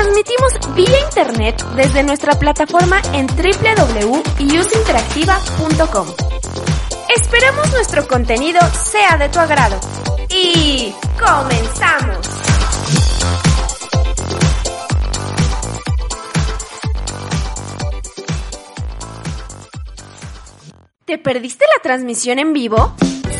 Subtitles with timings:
[0.00, 6.08] Transmitimos vía internet desde nuestra plataforma en www.useinteractiva.com.
[7.14, 9.78] Esperamos nuestro contenido sea de tu agrado.
[10.30, 12.26] Y comenzamos.
[21.04, 22.94] ¿Te perdiste la transmisión en vivo?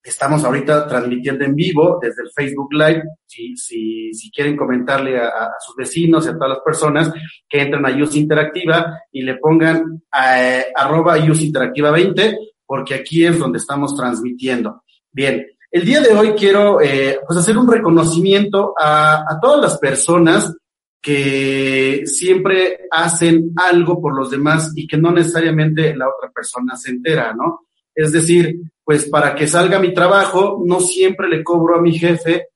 [0.00, 3.02] Estamos ahorita transmitiendo en vivo desde el Facebook Live.
[3.26, 7.12] Si, si, si quieren comentarle a, sus vecinos y a todas las personas
[7.48, 13.24] que entran a Use Interactiva y le pongan a, arroba Use Interactiva 20 porque aquí
[13.24, 14.82] es donde estamos transmitiendo.
[15.12, 19.78] Bien, el día de hoy quiero eh, pues hacer un reconocimiento a, a todas las
[19.78, 20.56] personas
[21.00, 26.92] que siempre hacen algo por los demás y que no necesariamente la otra persona se
[26.92, 27.66] entera, ¿no?
[27.94, 32.48] Es decir, pues para que salga mi trabajo, no siempre le cobro a mi jefe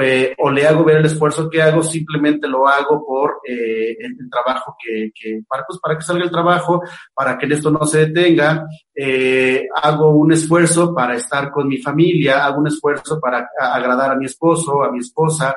[0.00, 4.16] eh, o, le hago ver el esfuerzo que hago, simplemente lo hago por eh, el,
[4.30, 6.82] trabajo que, que, para, pues, para que salga el trabajo,
[7.14, 12.44] para que esto no se detenga, eh, hago un esfuerzo para estar con mi familia,
[12.44, 15.54] hago un esfuerzo para agradar a mi esposo, a mi esposa,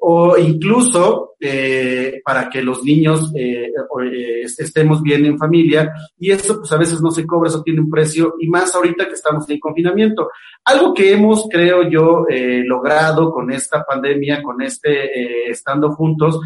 [0.00, 3.70] o incluso eh, para que los niños eh,
[4.12, 7.80] eh, estemos bien en familia y eso pues a veces no se cobra, eso tiene
[7.80, 10.30] un precio y más ahorita que estamos en confinamiento.
[10.64, 16.40] Algo que hemos, creo yo, eh, logrado con esta pandemia, con este eh, estando juntos,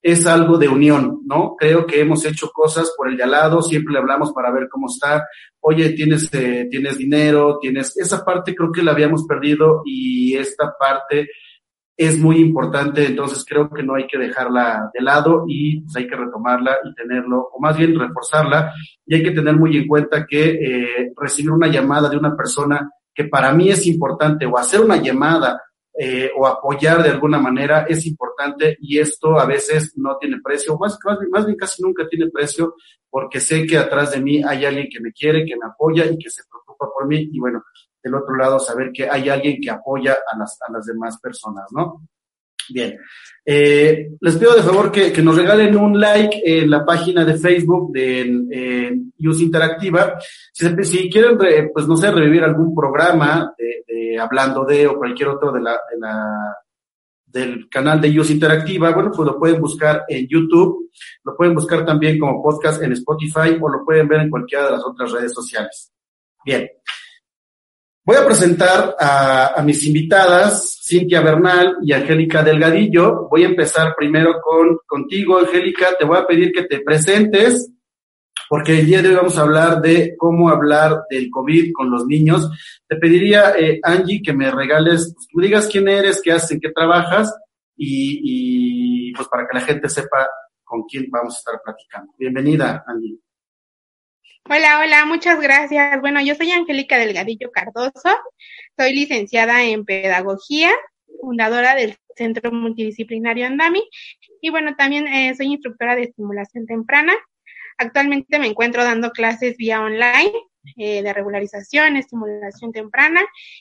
[0.00, 1.54] es algo de unión, ¿no?
[1.58, 4.86] Creo que hemos hecho cosas por el de al lado, siempre hablamos para ver cómo
[4.88, 5.26] está,
[5.60, 10.74] oye, tienes, eh, tienes dinero, tienes, esa parte creo que la habíamos perdido y esta
[10.78, 11.28] parte
[12.00, 16.06] es muy importante, entonces creo que no hay que dejarla de lado y pues hay
[16.06, 18.72] que retomarla y tenerlo, o más bien reforzarla,
[19.04, 22.88] y hay que tener muy en cuenta que eh, recibir una llamada de una persona
[23.12, 25.60] que para mí es importante, o hacer una llamada
[25.98, 30.78] eh, o apoyar de alguna manera es importante y esto a veces no tiene precio,
[30.78, 32.76] más, más, más bien casi nunca tiene precio,
[33.10, 36.16] porque sé que atrás de mí hay alguien que me quiere, que me apoya y
[36.16, 37.64] que se preocupa por mí, y bueno,
[38.08, 41.66] del otro lado saber que hay alguien que apoya a las, a las demás personas,
[41.72, 42.02] ¿no?
[42.70, 42.98] Bien.
[43.44, 47.92] Eh, les pido de favor que, nos regalen un like en la página de Facebook
[47.92, 50.18] de Use Interactiva.
[50.52, 51.38] Si, quieren,
[51.72, 55.98] pues no sé, revivir algún programa de, hablando de o cualquier otro de la, de
[55.98, 56.56] la
[57.24, 60.90] del canal de Use Interactiva, bueno, pues lo pueden buscar en YouTube,
[61.24, 64.72] lo pueden buscar también como podcast en Spotify o lo pueden ver en cualquiera de
[64.72, 65.92] las otras redes sociales.
[66.44, 66.68] Bien.
[68.08, 73.28] Voy a presentar a, mis invitadas, Cintia Bernal y Angélica Delgadillo.
[73.28, 75.88] Voy a empezar primero con contigo, Angélica.
[75.98, 77.70] Te voy a pedir que te presentes,
[78.48, 82.06] porque el día de hoy vamos a hablar de cómo hablar del COVID con los
[82.06, 82.50] niños.
[82.88, 86.52] Te pediría, eh, Angie, que me regales, pues, que me digas quién eres, qué haces,
[86.52, 87.30] en qué trabajas,
[87.76, 90.26] y, y pues para que la gente sepa
[90.64, 92.14] con quién vamos a estar platicando.
[92.18, 93.18] Bienvenida, Angie.
[94.50, 96.00] Hola, hola, muchas gracias.
[96.00, 98.08] Bueno, yo soy Angélica Delgadillo Cardoso,
[98.78, 100.70] soy licenciada en Pedagogía,
[101.20, 103.82] fundadora del Centro Multidisciplinario Andami
[104.40, 107.12] y bueno, también eh, soy instructora de estimulación temprana.
[107.76, 110.32] Actualmente me encuentro dando clases vía online
[110.78, 113.20] eh, de regularización, estimulación temprana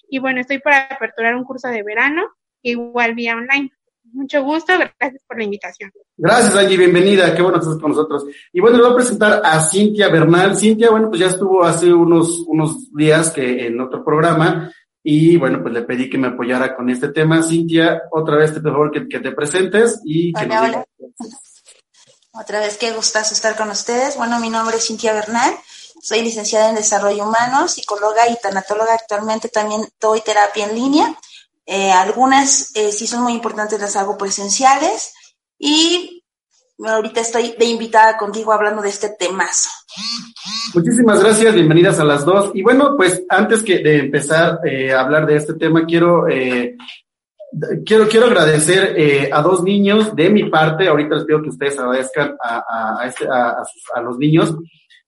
[0.09, 2.29] y bueno, estoy para aperturar un curso de verano
[2.61, 3.71] igual vía online.
[4.13, 5.91] Mucho gusto, gracias por la invitación.
[6.15, 8.25] Gracias, Angie, bienvenida, qué bueno que estás con nosotros.
[8.51, 10.57] Y bueno, le voy a presentar a Cintia Bernal.
[10.57, 14.71] Cintia, bueno, pues ya estuvo hace unos, unos días que en otro programa
[15.03, 17.41] y bueno, pues le pedí que me apoyara con este tema.
[17.41, 20.85] Cintia, otra vez te por favor que, te presentes y que hola, hola.
[22.33, 24.17] Otra vez, qué gustazo estar con ustedes.
[24.17, 25.53] Bueno, mi nombre es Cintia Bernal.
[26.01, 28.93] Soy licenciada en Desarrollo Humano, psicóloga y tanatóloga.
[28.93, 31.17] Actualmente también doy terapia en línea
[31.69, 35.13] eh, algunas eh, sí son muy importantes, las hago presenciales
[35.59, 36.23] y
[36.81, 39.69] ahorita estoy de invitada contigo hablando de este temazo.
[40.73, 42.51] Muchísimas gracias, bienvenidas a las dos.
[42.53, 46.23] Y bueno, pues antes que de empezar eh, a hablar de este tema, quiero,
[47.85, 50.87] quiero, quiero agradecer a dos niños de mi parte.
[50.87, 53.57] Ahorita les pido que ustedes agradezcan a, a, este, a,
[53.93, 54.55] a los niños.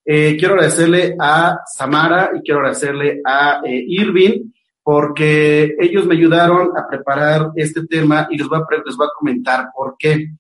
[0.04, 4.52] quiero agradecerle a Samara y quiero agradecerle a Irving
[4.92, 10.32] porque ellos me ayudaron a preparar este tema y les voy a, comentar por qué.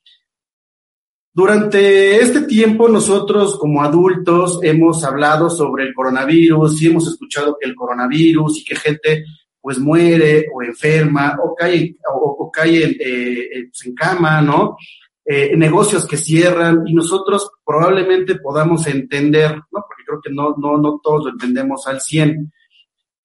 [1.31, 7.69] Durante este tiempo nosotros como adultos hemos hablado sobre el coronavirus y hemos escuchado que
[7.69, 9.23] el coronavirus y que gente
[9.61, 14.77] pues muere o enferma o cae, o, cae en, eh, pues, en, cama, ¿no?
[15.23, 19.85] Eh, negocios que cierran y nosotros probablemente podamos entender, ¿no?
[19.87, 22.51] Porque creo que no, no, no todos lo entendemos al 100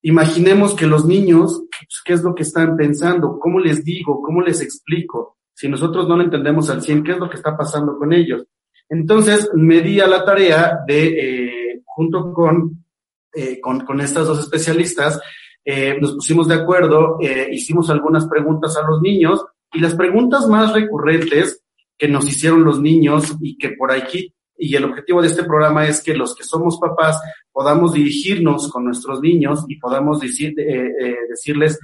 [0.06, 3.38] Imaginemos que los niños, pues, ¿qué es lo que están pensando?
[3.38, 4.20] ¿Cómo les digo?
[4.20, 5.38] ¿Cómo les explico?
[5.54, 8.44] Si nosotros no lo entendemos al 100, ¿qué es lo que está pasando con ellos?
[8.90, 12.84] Entonces, me di a la tarea de, eh, junto con,
[13.32, 15.18] eh, con, con, estas dos especialistas,
[15.64, 17.16] eh, nos pusimos de acuerdo,
[17.50, 19.42] hicimos algunas preguntas a los niños
[19.72, 21.64] y las preguntas más recurrentes
[21.96, 25.88] que nos hicieron los niños y que por aquí y el objetivo de este programa
[25.88, 27.18] es que los que somos papás
[27.54, 31.78] podamos dirigirnos con nuestros niños y podamos decir, eh, eh, decirles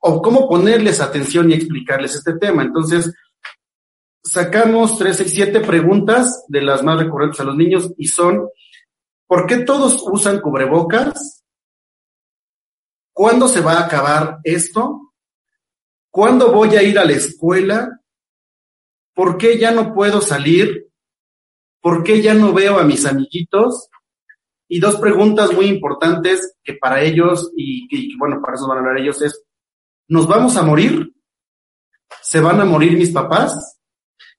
[0.00, 2.64] o cómo ponerles atención y explicarles este tema.
[2.64, 3.14] Entonces,
[4.24, 8.48] sacamos tres, siete preguntas de las más recurrentes a los niños y son,
[9.28, 11.44] ¿por qué todos usan cubrebocas?
[13.12, 15.12] ¿Cuándo se va a acabar esto?
[16.10, 18.00] ¿Cuándo voy a ir a la escuela?
[19.14, 20.88] ¿Por qué ya no puedo salir?
[21.80, 23.89] ¿Por qué ya no veo a mis amiguitos?
[24.72, 28.98] Y dos preguntas muy importantes que para ellos, y, bueno, para eso van a hablar
[28.98, 29.44] ellos, es,
[30.06, 31.12] ¿nos vamos a morir?
[32.22, 33.80] ¿Se van a morir mis papás?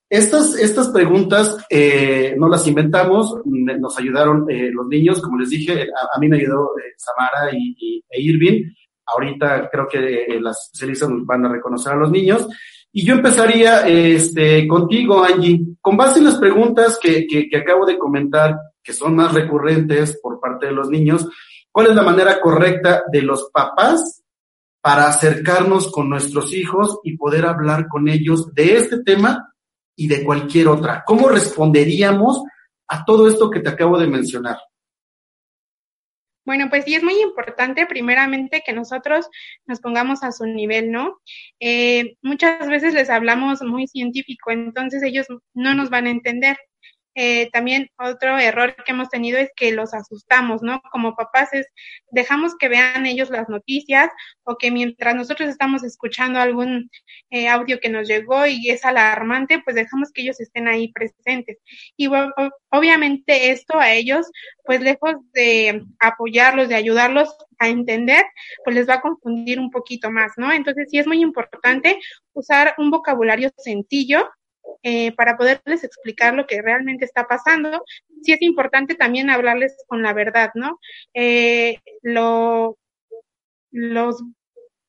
[0.09, 5.81] Estas, estas preguntas eh, no las inventamos, nos ayudaron eh, los niños, como les dije,
[5.83, 8.71] a, mí me ayudó eh, Samara y, e Irving.
[9.07, 12.47] Ahorita creo que eh, las especialistas van a reconocer a los niños.
[12.93, 17.85] Y yo empezaría este, contigo, Angie, con base en las preguntas que, que, que, acabo
[17.85, 21.27] de comentar, que son más recurrentes por parte de los niños,
[21.71, 24.23] ¿cuál es la manera correcta de los papás
[24.81, 29.53] para acercarnos con nuestros hijos y poder hablar con ellos de este tema
[29.95, 31.03] y de cualquier otra?
[31.05, 32.43] ¿Cómo responderíamos
[32.88, 34.57] a todo esto que te acabo de mencionar?
[36.43, 39.29] Bueno, pues sí es muy importante primeramente que nosotros
[39.67, 41.21] nos pongamos a su nivel, ¿no?
[41.59, 46.57] Eh, muchas veces les hablamos muy científico, entonces ellos no nos van a entender.
[47.13, 50.82] Eh, también otro error que hemos tenido es que los asustamos, ¿no?
[50.91, 51.68] Como papás es,
[52.10, 54.10] dejamos que vean ellos las noticias
[54.44, 56.89] o que mientras nosotros estamos escuchando algún
[57.30, 61.58] eh, audio que nos llegó y es alarmante, pues dejamos que ellos estén ahí presentes.
[61.98, 62.08] Y
[62.70, 64.32] obviamente esto a ellos,
[64.63, 68.25] pues lejos de apoyarlos, de ayudarlos a entender,
[68.63, 70.51] pues les va a confundir un poquito más, ¿no?
[70.51, 72.00] Entonces sí es muy importante
[72.34, 74.30] usar un vocabulario sencillo
[74.84, 77.84] eh, para poderles explicar lo que realmente está pasando.
[78.24, 80.80] Sí es importante también hablarles con la verdad, ¿no?
[81.13, 82.77] Eh, lo,
[83.72, 84.24] los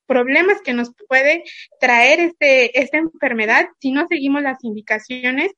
[0.07, 1.45] problemas que nos puede
[1.79, 5.53] traer este, esta enfermedad si no seguimos las indicaciones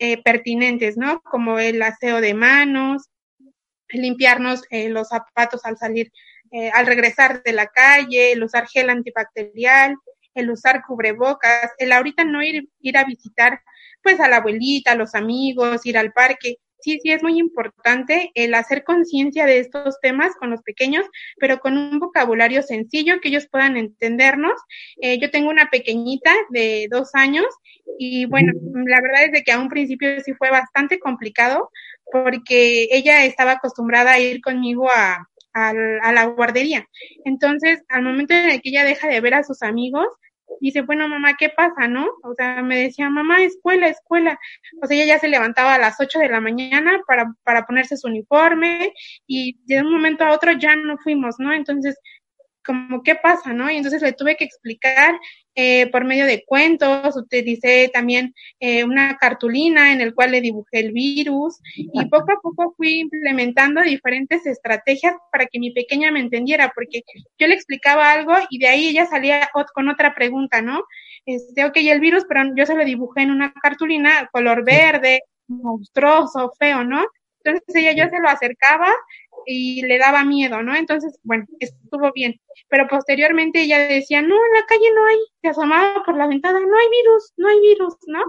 [0.00, 1.20] eh, pertinentes, ¿no?
[1.22, 3.08] Como el aseo de manos,
[3.88, 6.12] limpiarnos eh, los zapatos al salir,
[6.72, 9.96] al regresar de la calle, el usar gel antibacterial,
[10.38, 13.60] el usar cubrebocas, el ahorita no ir, ir a visitar
[14.02, 16.56] pues a la abuelita, a los amigos, ir al parque.
[16.80, 21.04] Sí, sí, es muy importante el hacer conciencia de estos temas con los pequeños,
[21.38, 24.54] pero con un vocabulario sencillo que ellos puedan entendernos.
[25.02, 27.46] Eh, yo tengo una pequeña de dos años
[27.98, 28.52] y bueno,
[28.86, 31.70] la verdad es de que a un principio sí fue bastante complicado
[32.12, 35.70] porque ella estaba acostumbrada a ir conmigo a, a,
[36.02, 36.86] a la guardería.
[37.24, 40.06] Entonces, al momento en el que ella deja de ver a sus amigos,
[40.60, 42.06] dice, bueno, mamá, ¿qué pasa, no?
[42.22, 44.38] O sea, me decía, mamá, escuela, escuela.
[44.82, 47.96] O sea, ella ya se levantaba a las 8 de la mañana para, para ponerse
[47.96, 48.92] su uniforme
[49.26, 51.52] y de un momento a otro ya no fuimos, ¿no?
[51.52, 51.98] Entonces,
[52.68, 53.70] como, ¿qué pasa, no?
[53.70, 55.18] Y entonces le tuve que explicar
[55.54, 60.80] eh, por medio de cuentos, utilicé también eh, una cartulina en el cual le dibujé
[60.80, 66.20] el virus y poco a poco fui implementando diferentes estrategias para que mi pequeña me
[66.20, 67.02] entendiera, porque
[67.38, 70.84] yo le explicaba algo y de ahí ella salía con otra pregunta, ¿no?
[71.24, 76.52] Este, ok, el virus, pero yo se lo dibujé en una cartulina color verde, monstruoso,
[76.58, 77.04] feo, ¿no?
[77.50, 78.88] Entonces ella yo se lo acercaba
[79.46, 80.74] y le daba miedo, ¿no?
[80.74, 82.40] Entonces, bueno, estuvo bien.
[82.68, 86.60] Pero posteriormente ella decía, no, en la calle no hay, se asomaba por la ventana,
[86.60, 88.22] no hay virus, no hay virus, ¿no?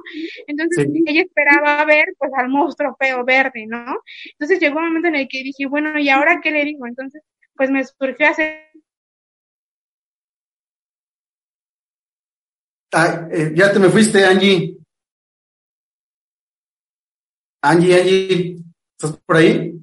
[0.47, 3.83] Entonces ella esperaba ver, pues, al monstruo feo verde, ¿no?
[4.31, 6.87] Entonces llegó un momento en el que dije, bueno, ¿y ahora qué le digo?
[6.87, 7.21] Entonces,
[7.55, 8.69] pues me surgió hacer
[12.91, 14.77] Ah, eh, ya te me fuiste, Angie.
[17.61, 18.63] Angie, Angie,
[19.01, 19.79] ¿estás por ahí?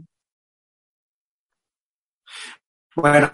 [2.95, 3.31] Bueno,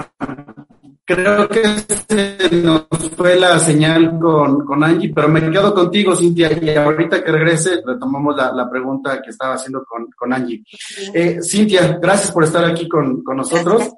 [1.04, 1.62] creo que
[2.08, 2.86] se nos
[3.16, 7.82] fue la señal con, con Angie, pero me quedo contigo, Cintia, y ahorita que regrese
[7.84, 10.64] retomamos la, la pregunta que estaba haciendo con, con Angie.
[11.12, 13.92] Eh, Cintia, gracias por estar aquí con, con nosotros.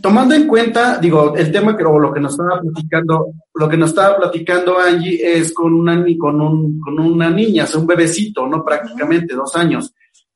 [0.00, 3.76] Tomando en cuenta, digo, el tema que o lo que nos estaba platicando, lo que
[3.76, 8.46] nos estaba platicando Angie es con una con un, con una niña, o un bebecito,
[8.46, 8.64] ¿no?
[8.64, 9.92] Prácticamente dos años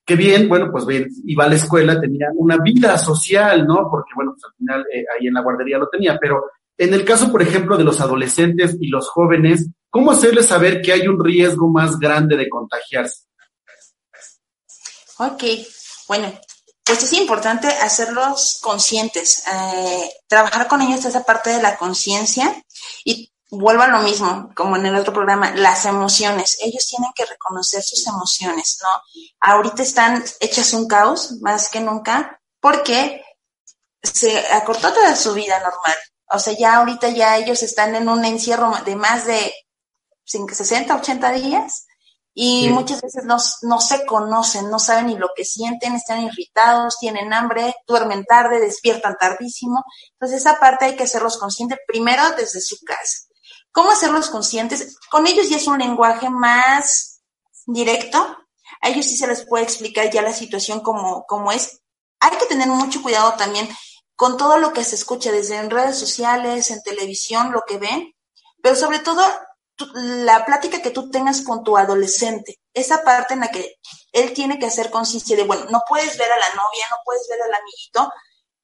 [0.07, 3.89] que bien, bueno, pues bien, iba a la escuela, tenía una vida social, ¿no?
[3.91, 6.45] Porque, bueno, pues al final eh, ahí en la guardería lo tenía, pero
[6.79, 10.93] en el caso, por ejemplo, de los adolescentes y los jóvenes, ¿cómo hacerles saber que
[10.93, 13.25] hay un riesgo más grande de contagiarse?
[15.19, 15.43] Ok,
[16.07, 16.33] bueno,
[16.85, 22.63] pues es importante hacerlos conscientes, eh, trabajar con ellos esa parte de la conciencia
[23.05, 26.59] y vuelvo a lo mismo, como en el otro programa, las emociones.
[26.63, 29.23] Ellos tienen que reconocer sus emociones, ¿no?
[29.41, 33.23] Ahorita están hechas un caos, más que nunca, porque
[34.03, 35.97] se acortó toda su vida normal.
[36.31, 39.53] O sea, ya ahorita ya ellos están en un encierro de más de
[40.25, 41.87] 60, 80 días
[42.39, 46.99] y muchas veces no, no se conocen, no saben ni lo que sienten, están irritados,
[46.99, 49.83] tienen hambre, duermen tarde, despiertan tardísimo.
[50.13, 53.25] Entonces esa parte hay que hacerlos conscientes primero desde su casa.
[53.76, 54.97] ¿Cómo hacerlos conscientes?
[55.11, 57.21] Con ellos ya es un lenguaje más
[57.66, 58.18] directo.
[58.80, 61.83] A ellos sí se les puede explicar ya la situación como, como es.
[62.21, 63.68] Hay que tener mucho cuidado también
[64.14, 68.14] con todo lo que se escucha desde en redes sociales, en televisión, lo que ven,
[68.62, 69.23] pero sobre todo
[69.92, 73.76] la plática que tú tengas con tu adolescente, esa parte en la que
[74.12, 77.28] él tiene que hacer conciencia de, bueno, no puedes ver a la novia, no puedes
[77.28, 78.11] ver al amiguito,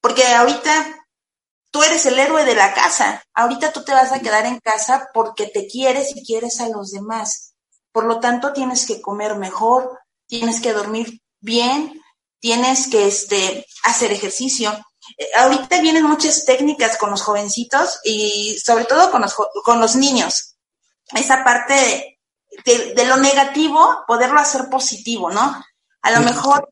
[0.01, 1.02] porque ahorita
[1.73, 3.25] tú eres el héroe de la casa.
[3.35, 6.93] Ahorita tú te vas a quedar en casa porque te quieres y quieres a los
[6.93, 7.55] demás.
[7.91, 9.99] Por lo tanto, tienes que comer mejor,
[10.29, 12.01] tienes que dormir bien,
[12.39, 14.71] tienes que este, hacer ejercicio.
[15.19, 19.97] Eh, ahorita vienen muchas técnicas con los jovencitos y sobre todo con los, con los
[19.97, 20.57] niños.
[21.15, 22.19] Esa parte
[22.65, 25.63] de, de, lo negativo, poderlo hacer positivo, ¿no?
[26.03, 26.69] A lo mejor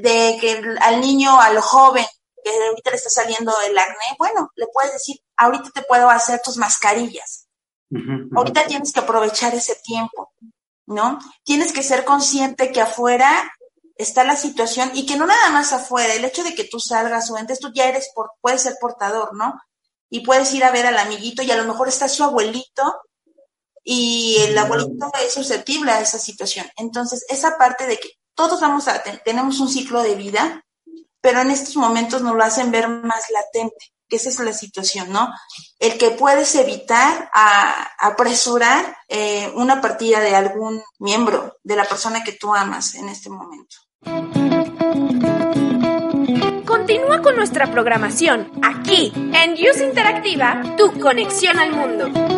[0.00, 2.06] de que al niño, al joven,
[2.50, 6.40] que ahorita le está saliendo el acné, bueno, le puedes decir, ahorita te puedo hacer
[6.42, 7.46] tus mascarillas.
[8.36, 10.32] Ahorita tienes que aprovechar ese tiempo,
[10.86, 11.18] ¿no?
[11.42, 13.50] Tienes que ser consciente que afuera
[13.96, 17.30] está la situación y que no nada más afuera, el hecho de que tú salgas
[17.30, 19.60] o entres, tú ya eres, por, puedes ser portador, ¿no?
[20.10, 22.82] Y puedes ir a ver al amiguito y a lo mejor está su abuelito
[23.82, 26.66] y el abuelito es susceptible a esa situación.
[26.76, 30.64] Entonces, esa parte de que todos vamos a, tenemos un ciclo de vida,
[31.28, 35.12] pero en estos momentos nos lo hacen ver más latente, que esa es la situación,
[35.12, 35.28] ¿no?
[35.78, 37.30] El que puedes evitar
[37.98, 43.28] apresurar eh, una partida de algún miembro de la persona que tú amas en este
[43.28, 43.76] momento.
[46.64, 52.37] Continúa con nuestra programación aquí en Use Interactiva, tu conexión al mundo.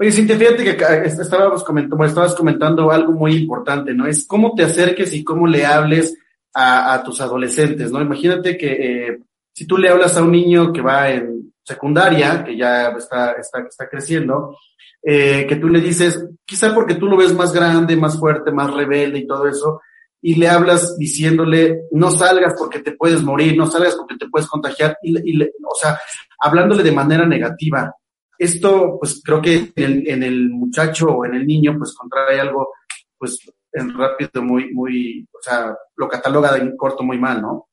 [0.00, 0.70] Oye, Cintia, fíjate que
[1.06, 4.06] estábamos comentando, estabas comentando algo muy importante, ¿no?
[4.06, 6.18] Es cómo te acerques y cómo le hables
[6.52, 8.00] a, tus adolescentes, ¿no?
[8.00, 9.20] Imagínate que eh,
[9.52, 13.60] si tú le hablas a un niño que va en secundaria, que ya está, está,
[13.60, 14.56] está creciendo,
[15.02, 18.74] eh, que tú le dices, quizá porque tú lo ves más grande, más fuerte, más
[18.74, 19.80] rebelde y todo eso,
[20.20, 24.48] y le hablas diciéndole, no salgas porque te puedes morir, no salgas porque te puedes
[24.48, 25.98] contagiar, y, y o sea,
[26.40, 27.94] hablándole de manera negativa.
[28.38, 32.40] Esto, pues creo que en el, en el muchacho o en el niño, pues contrae
[32.40, 32.72] algo,
[33.16, 33.38] pues
[33.72, 37.68] en rápido, muy, muy, o sea, lo cataloga de corto muy mal, ¿no?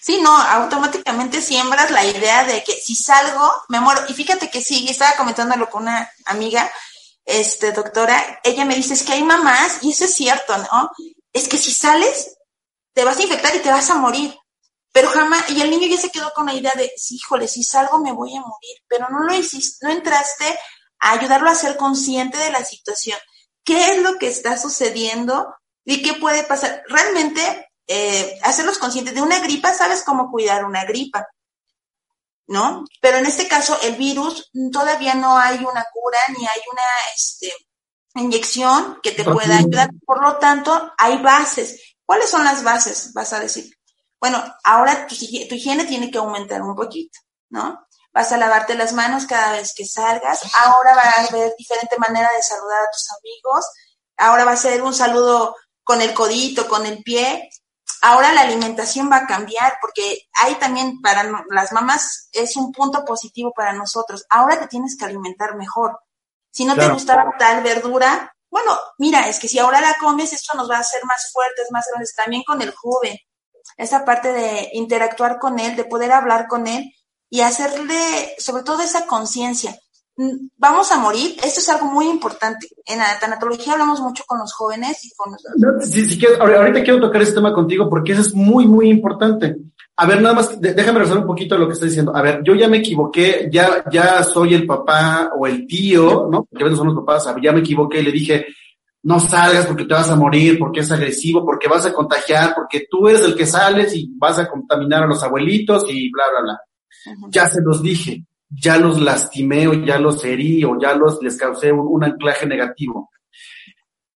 [0.00, 4.00] Sí, no, automáticamente siembras la idea de que si salgo, me muero.
[4.08, 6.70] Y fíjate que sí, estaba comentándolo con una amiga,
[7.24, 10.90] este, doctora, ella me dice, es que hay mamás, y eso es cierto, ¿no?
[11.32, 12.36] Es que si sales,
[12.92, 14.36] te vas a infectar y te vas a morir.
[14.92, 17.62] Pero jamás, y el niño ya se quedó con la idea de, sí, híjole, si
[17.62, 20.58] salgo me voy a morir, pero no lo hiciste, no entraste
[20.98, 23.18] a ayudarlo a ser consciente de la situación.
[23.64, 26.82] ¿Qué es lo que está sucediendo y qué puede pasar?
[26.88, 31.28] Realmente, eh, hacerlos conscientes de una gripa, sabes cómo cuidar una gripa,
[32.46, 32.84] ¿no?
[33.00, 36.82] Pero en este caso, el virus todavía no hay una cura ni hay una,
[37.14, 37.52] este,
[38.20, 39.90] inyección que te pueda ayudar.
[40.04, 41.96] Por lo tanto, hay bases.
[42.04, 43.12] ¿Cuáles son las bases?
[43.12, 43.70] Vas a decir,
[44.20, 47.18] bueno, ahora tu, higiene tiene que aumentar un poquito,
[47.50, 47.86] ¿no?
[48.12, 50.40] Vas a lavarte las manos cada vez que salgas.
[50.64, 53.64] Ahora va a haber diferente manera de saludar a tus amigos.
[54.16, 55.54] Ahora va a ser un saludo
[55.84, 57.50] con el codito, con el pie.
[58.02, 63.04] Ahora la alimentación va a cambiar porque hay también para las mamás es un punto
[63.04, 64.24] positivo para nosotros.
[64.30, 65.98] Ahora te tienes que alimentar mejor.
[66.50, 70.56] Si no te gustaba tal verdura, bueno, mira, es que si ahora la comes, esto
[70.56, 73.16] nos va a hacer más fuertes, más grandes, también con el joven.
[73.76, 76.92] Esa parte de interactuar con él, de poder hablar con él
[77.30, 79.78] y hacerle, sobre todo, esa conciencia.
[80.16, 82.66] Mm, vamos a morir, esto es algo muy importante.
[82.86, 85.88] En la tanatología hablamos mucho con los jóvenes y con los...
[85.88, 89.56] Sí, ahorita quiero tocar este tema contigo porque eso es muy, muy importante.
[90.00, 92.14] A ver, nada más, déjame resolver un poquito lo que estoy diciendo.
[92.14, 96.44] A ver, yo ya me equivoqué, ya, ya soy el papá o el tío, ¿no?
[96.44, 98.46] Porque a veces son los papás, ya me equivoqué y le dije,
[99.02, 102.86] no salgas porque te vas a morir, porque es agresivo, porque vas a contagiar, porque
[102.88, 106.42] tú eres el que sales y vas a contaminar a los abuelitos y bla, bla,
[106.42, 107.28] bla.
[107.30, 111.36] Ya se los dije, ya los lastimé o ya los herí o ya los, les
[111.36, 113.10] causé un, un anclaje negativo.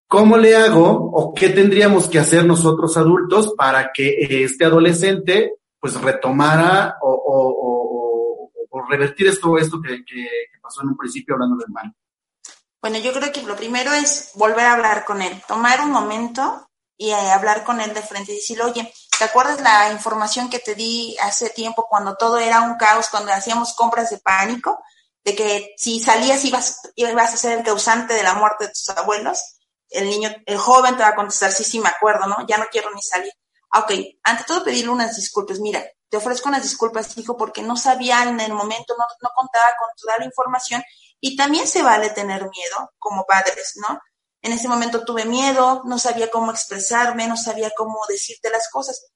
[0.07, 6.01] ¿Cómo le hago o qué tendríamos que hacer nosotros adultos para que este adolescente pues
[6.01, 8.49] retomara o,
[8.89, 10.05] revertir esto, esto que,
[10.63, 11.93] pasó en un principio hablando del mal?
[12.81, 16.69] Bueno, yo creo que lo primero es volver a hablar con él, tomar un momento
[16.97, 20.61] y eh, hablar con él de frente y decirle, oye, ¿te acuerdas la información que
[20.61, 24.79] te di hace tiempo cuando todo era un caos, cuando hacíamos compras de pánico?
[25.25, 28.89] de que si salías ibas, ibas a ser el causante de la muerte de tus
[28.91, 29.41] abuelos,
[29.91, 32.47] el niño, el joven te va a contestar, sí, sí, me acuerdo, ¿no?
[32.47, 33.33] Ya no quiero ni salir.
[33.75, 35.59] Ok, ante todo pedirle unas disculpas.
[35.61, 39.73] Mira, te ofrezco unas disculpas, hijo, porque no sabía en el momento, no, no contaba
[39.79, 40.83] con toda la información
[41.21, 43.99] y también se vale tener miedo como padres, ¿no?
[44.43, 49.07] En ese momento tuve miedo, no sabía cómo expresarme, no sabía cómo decirte las cosas.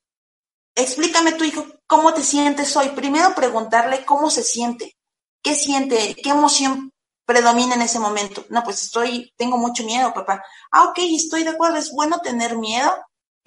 [0.75, 2.91] Explícame tu hijo, ¿cómo te sientes hoy?
[2.91, 4.97] Primero preguntarle cómo se siente,
[5.43, 6.93] qué siente, qué emoción
[7.27, 8.47] predomina en ese momento.
[8.51, 10.45] No, pues estoy, tengo mucho miedo, papá.
[10.71, 12.95] Ah, ok, estoy de acuerdo, es bueno tener miedo,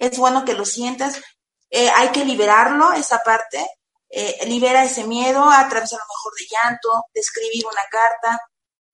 [0.00, 1.20] es bueno que lo sientas,
[1.70, 3.64] eh, hay que liberarlo, esa parte,
[4.08, 8.40] eh, libera ese miedo a través a lo mejor de llanto, de escribir una carta,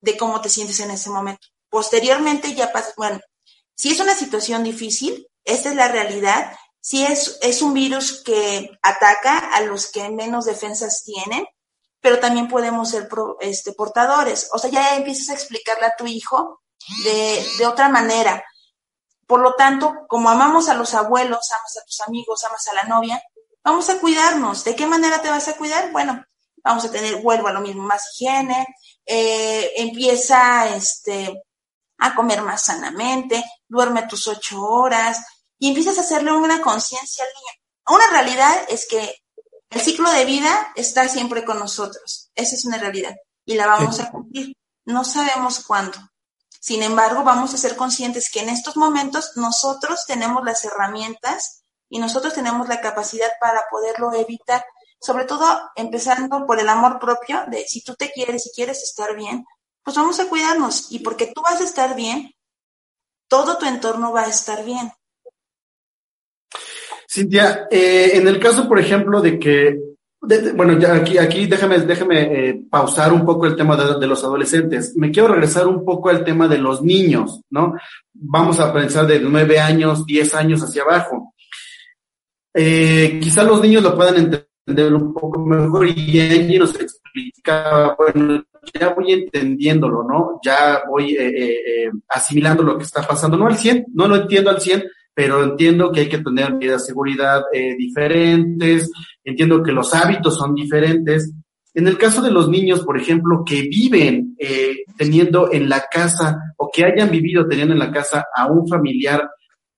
[0.01, 1.47] de cómo te sientes en ese momento.
[1.71, 3.21] Posteriormente ya pasa, bueno,
[3.75, 8.71] si es una situación difícil, esta es la realidad, si es, es un virus que
[8.83, 11.47] ataca a los que menos defensas tienen,
[12.01, 13.09] pero también podemos ser
[13.40, 14.49] este, portadores.
[14.53, 16.61] O sea, ya empiezas a explicarle a tu hijo
[17.05, 18.45] de, de otra manera.
[19.27, 22.85] Por lo tanto, como amamos a los abuelos, amas a tus amigos, amas a la
[22.85, 23.23] novia,
[23.65, 24.65] vamos a cuidarnos.
[24.65, 25.91] ¿De qué manera te vas a cuidar?
[25.91, 26.25] Bueno,
[26.62, 28.67] vamos a tener, vuelvo a lo mismo, más higiene,
[29.05, 31.43] eh, empieza este,
[31.99, 35.25] a comer más sanamente, duerme tus ocho horas
[35.59, 37.97] y empiezas a hacerle una conciencia al niño.
[37.97, 39.23] Una realidad es que
[39.71, 42.31] el ciclo de vida está siempre con nosotros.
[42.35, 44.57] Esa es una realidad y la vamos a cumplir.
[44.85, 45.99] No sabemos cuándo.
[46.67, 52.01] Sin embargo, vamos a ser conscientes que en estos momentos nosotros tenemos las herramientas y
[52.01, 54.65] nosotros tenemos la capacidad para poderlo evitar.
[55.01, 59.15] Sobre todo empezando por el amor propio de si tú te quieres y quieres estar
[59.15, 59.45] bien,
[59.85, 60.91] pues vamos a cuidarnos.
[60.91, 62.35] Y porque tú vas a estar bien,
[63.29, 64.91] todo tu entorno va a estar bien.
[67.09, 69.79] Cintia, eh, en el caso, por ejemplo, de que
[70.55, 74.95] bueno, ya aquí, aquí déjame, déjame eh, pausar un poco el tema de, los adolescentes.
[74.97, 77.75] Me quiero regresar un poco al tema de los niños, ¿no?
[78.12, 81.35] Vamos a pensar de nueve años, diez años hacia abajo.
[82.55, 88.45] Eh, quizá los niños lo puedan entender un poco mejor y allí nos explica, bueno,
[88.75, 90.41] ya voy entendiéndolo, ¿no?
[90.45, 94.61] Ya voy eh, asimilando lo que está pasando, no al 100, no lo entiendo al
[94.61, 94.85] 100,
[95.17, 98.91] pero entiendo que hay que tener medidas de seguridad eh, diferentes,
[99.25, 101.33] entiendo que los hábitos son diferentes.
[101.73, 106.39] En el caso de los niños, por ejemplo, que viven eh, teniendo en la casa
[106.59, 109.27] o que hayan vivido teniendo en la casa a un familiar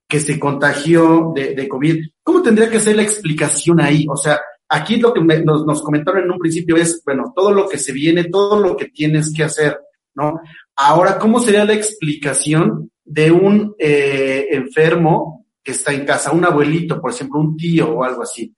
[0.08, 4.06] que se contagió de, de COVID, ¿cómo tendría que ser la explicación ahí?
[4.08, 7.68] O sea, aquí lo que nos, nos comentaron en un principio es, bueno, todo lo
[7.68, 9.78] que se viene, todo lo que tienes que hacer,
[10.16, 10.40] ¿no?
[10.74, 17.00] Ahora, ¿cómo sería la explicación de un eh, enfermo que está en casa, un abuelito,
[17.00, 18.54] por ejemplo, un tío o algo así.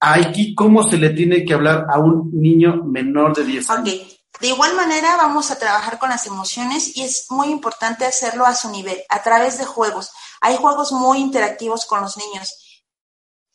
[0.00, 3.94] Aquí, ¿cómo se le tiene que hablar a un niño menor de 10 años?
[3.94, 8.44] Ok, de igual manera vamos a trabajar con las emociones y es muy importante hacerlo
[8.44, 10.10] a su nivel, a través de juegos.
[10.40, 12.84] Hay juegos muy interactivos con los niños.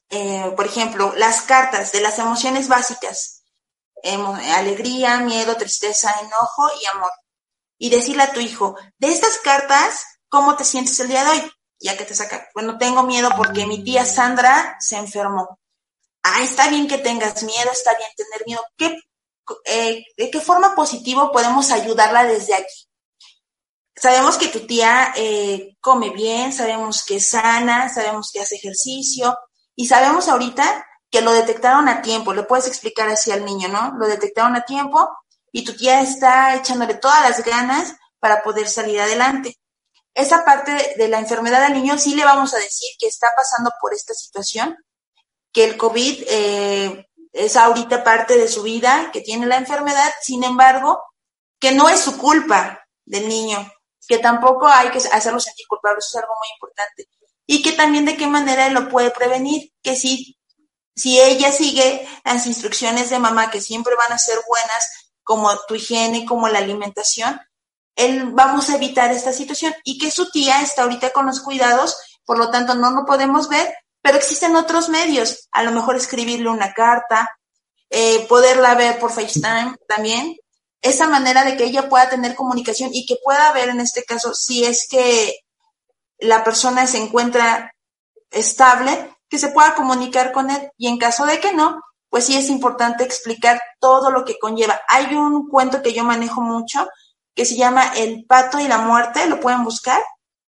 [0.10, 3.44] Eh, por ejemplo, las cartas de las emociones básicas,
[4.56, 7.12] alegría, miedo, tristeza, enojo y amor.
[7.78, 11.52] Y decirle a tu hijo, de estas cartas, ¿Cómo te sientes el día de hoy?
[11.80, 15.60] Ya que te saca, bueno, tengo miedo porque mi tía Sandra se enfermó.
[16.24, 18.62] Ah, está bien que tengas miedo, está bien tener miedo.
[18.76, 19.00] ¿Qué,
[19.66, 22.88] eh, ¿De qué forma positiva podemos ayudarla desde aquí?
[23.96, 29.38] Sabemos que tu tía eh, come bien, sabemos que es sana, sabemos que hace ejercicio
[29.76, 32.34] y sabemos ahorita que lo detectaron a tiempo.
[32.34, 33.94] Le puedes explicar así al niño, ¿no?
[33.98, 35.10] Lo detectaron a tiempo
[35.52, 39.58] y tu tía está echándole todas las ganas para poder salir adelante
[40.18, 43.72] esa parte de la enfermedad al niño sí le vamos a decir que está pasando
[43.80, 44.76] por esta situación,
[45.54, 50.44] que el COVID eh, es ahorita parte de su vida, que tiene la enfermedad, sin
[50.44, 51.04] embargo,
[51.60, 53.72] que no es su culpa del niño,
[54.08, 57.08] que tampoco hay que hacerlo sentir culpable, eso es algo muy importante.
[57.46, 60.36] Y que también de qué manera él lo puede prevenir, que si,
[60.96, 65.76] si ella sigue las instrucciones de mamá, que siempre van a ser buenas, como tu
[65.76, 67.40] higiene, como la alimentación,
[67.98, 69.74] él, vamos a evitar esta situación.
[69.84, 73.50] Y que su tía está ahorita con los cuidados, por lo tanto no lo podemos
[73.50, 77.30] ver, pero existen otros medios, a lo mejor escribirle una carta,
[77.90, 80.38] eh, poderla ver por FaceTime también,
[80.82, 84.34] esa manera de que ella pueda tener comunicación y que pueda ver en este caso
[84.34, 85.40] si es que
[86.20, 87.74] la persona se encuentra
[88.32, 90.72] estable, que se pueda comunicar con él.
[90.78, 94.80] Y en caso de que no, pues sí es importante explicar todo lo que conlleva.
[94.88, 96.88] Hay un cuento que yo manejo mucho
[97.38, 100.02] que se llama El pato y la muerte, lo pueden buscar.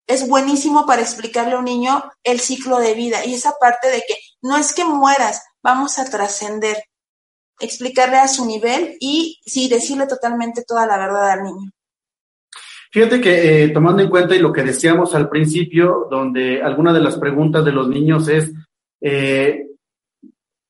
[0.07, 3.99] Es buenísimo para explicarle a un niño el ciclo de vida y esa parte de
[4.09, 6.79] que no es que mueras, vamos a trascender.
[7.61, 11.71] explicarle a su nivel y sí, decirle totalmente toda la verdad al niño.
[12.93, 17.01] Fíjate que eh, tomando en cuenta y lo que decíamos al principio, donde alguna de
[17.01, 18.53] las preguntas de los niños es,
[19.01, 19.67] eh,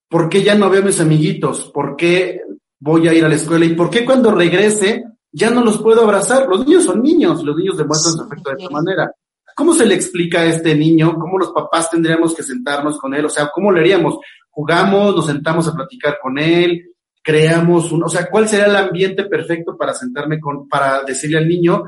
[0.08, 1.70] ¿por qué ya no veo a mis amiguitos?
[1.72, 2.40] ¿Por qué
[2.80, 3.66] voy a ir a la escuela?
[3.66, 6.46] ¿Y por qué cuando regrese ya no los puedo abrazar?
[6.48, 9.12] Los niños son niños, los niños demuestran su afecto de esta manera.
[9.54, 11.16] ¿Cómo se le explica a este niño?
[11.18, 13.24] ¿Cómo los papás tendríamos que sentarnos con él?
[13.24, 14.18] O sea, ¿cómo le haríamos?
[14.50, 15.16] ¿Jugamos?
[15.16, 16.92] ¿Nos sentamos a platicar con él?
[17.22, 21.48] ¿Creamos un, o sea, cuál sería el ambiente perfecto para sentarme con, para decirle al
[21.48, 21.82] niño,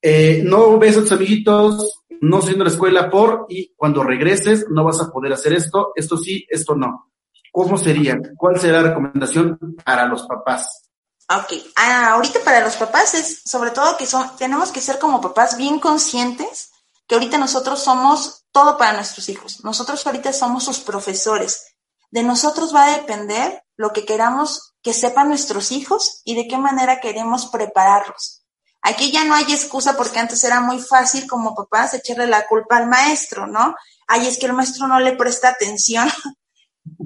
[0.00, 4.84] eh, no ves a tus amiguitos, no siendo la escuela por, y cuando regreses no
[4.84, 7.10] vas a poder hacer esto, esto sí, esto no.
[7.50, 8.18] ¿Cómo sería?
[8.36, 10.85] ¿Cuál será la recomendación para los papás?
[11.28, 15.20] Ok, ah, ahorita para los papás es sobre todo que son, tenemos que ser como
[15.20, 16.70] papás bien conscientes
[17.08, 19.64] que ahorita nosotros somos todo para nuestros hijos.
[19.64, 21.74] Nosotros ahorita somos sus profesores.
[22.10, 26.58] De nosotros va a depender lo que queramos que sepan nuestros hijos y de qué
[26.58, 28.44] manera queremos prepararlos.
[28.82, 32.76] Aquí ya no hay excusa porque antes era muy fácil como papás echarle la culpa
[32.76, 33.74] al maestro, ¿no?
[34.06, 36.08] Ay, es que el maestro no le presta atención.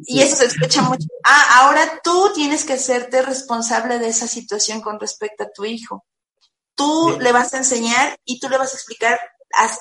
[0.06, 1.06] y eso se escucha mucho.
[1.24, 6.04] Ah, ahora tú tienes que hacerte responsable de esa situación con respecto a tu hijo.
[6.74, 9.20] Tú le vas a enseñar y tú le vas a explicar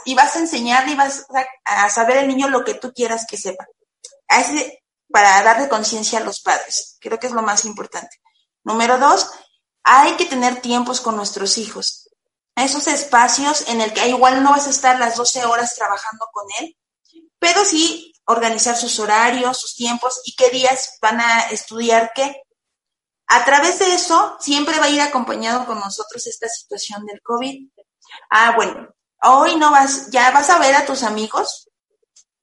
[0.06, 1.26] y vas a enseñarle y vas
[1.64, 3.68] a, saber el niño lo que tú quieras que sepa.
[4.28, 4.80] Así,
[5.12, 6.98] para darle conciencia a los padres.
[7.00, 8.18] Creo que es lo más importante.
[8.64, 9.30] Número dos,
[9.84, 12.10] hay que tener tiempos con nuestros hijos.
[12.56, 16.46] Esos espacios en el que igual no vas a estar las 12 horas trabajando con
[16.60, 16.76] él,
[17.40, 22.44] pero sí organizar sus horarios, sus tiempos y qué días van a estudiar qué.
[23.28, 27.70] A través de eso, siempre va a ir acompañado con nosotros esta situación del COVID.
[28.30, 28.88] Ah, bueno,
[29.24, 31.70] hoy no vas, ya vas a ver a tus amigos.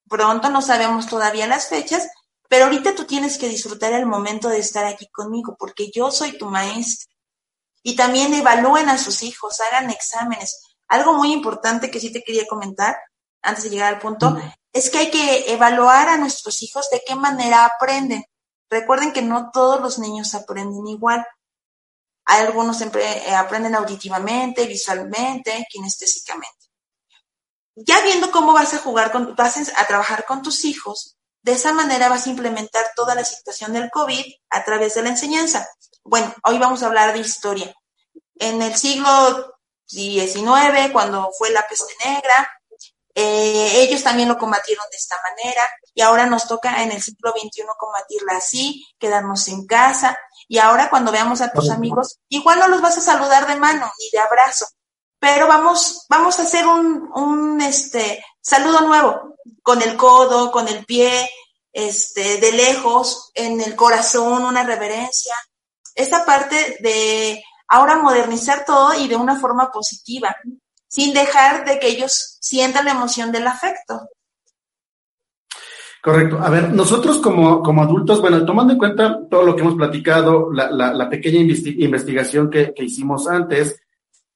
[0.09, 2.09] Pronto no sabemos todavía las fechas,
[2.49, 6.39] pero ahorita tú tienes que disfrutar el momento de estar aquí conmigo, porque yo soy
[6.39, 7.13] tu maestra.
[7.83, 10.63] Y también evalúen a sus hijos, hagan exámenes.
[10.89, 12.97] Algo muy importante que sí te quería comentar
[13.47, 14.37] antes de llegar al punto,
[14.73, 18.25] es que hay que evaluar a nuestros hijos de qué manera aprenden.
[18.69, 21.27] Recuerden que no todos los niños aprenden igual.
[22.25, 26.67] Hay algunos eh, aprenden auditivamente, visualmente, kinestésicamente.
[27.77, 31.73] Ya viendo cómo vas a jugar con, vas a trabajar con tus hijos, de esa
[31.73, 35.69] manera vas a implementar toda la situación del COVID a través de la enseñanza.
[36.03, 37.73] Bueno, hoy vamos a hablar de historia.
[38.35, 39.55] En el siglo
[39.87, 42.56] XIX, cuando fue la peste negra,
[43.19, 45.63] eh, ellos también lo combatieron de esta manera
[45.95, 50.19] y ahora nos toca en el siglo XXI combatirla así, quedarnos en casa.
[50.47, 53.91] Y ahora cuando veamos a tus amigos, igual no los vas a saludar de mano
[53.99, 54.67] ni de abrazo,
[55.19, 60.85] pero vamos, vamos a hacer un, un este, saludo nuevo, con el codo, con el
[60.85, 61.31] pie,
[61.73, 65.35] este, de lejos, en el corazón, una reverencia.
[65.95, 70.37] Esta parte de ahora modernizar todo y de una forma positiva,
[70.89, 74.09] sin dejar de que ellos sientan la emoción del afecto.
[76.03, 76.39] Correcto.
[76.41, 80.53] A ver, nosotros como, como adultos, bueno, tomando en cuenta todo lo que hemos platicado,
[80.53, 83.81] la, la, pequeña investigación que, que, hicimos antes,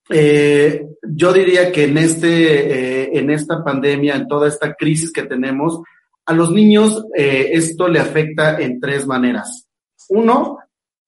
[0.08, 5.22] eh, yo diría que en este, eh, en esta pandemia, en toda esta crisis que
[5.22, 5.80] tenemos,
[6.26, 9.68] a los niños eh, esto le afecta en tres maneras.
[10.08, 10.58] Uno,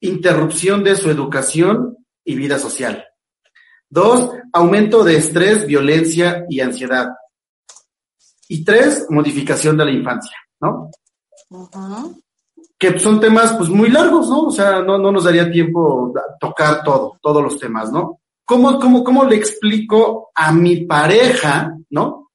[0.01, 3.05] interrupción de su educación y vida social.
[3.93, 7.11] Dos, aumento de estrés, violencia y ansiedad.
[8.49, 10.91] Y tres, modificación de la infancia, ¿no?
[12.79, 14.45] Que son temas pues muy largos, ¿no?
[14.45, 18.21] O sea, no, no nos daría tiempo tocar todo, todos los temas, ¿no?
[18.47, 22.31] ¿Cómo, cómo, cómo le explico a mi pareja, ¿no?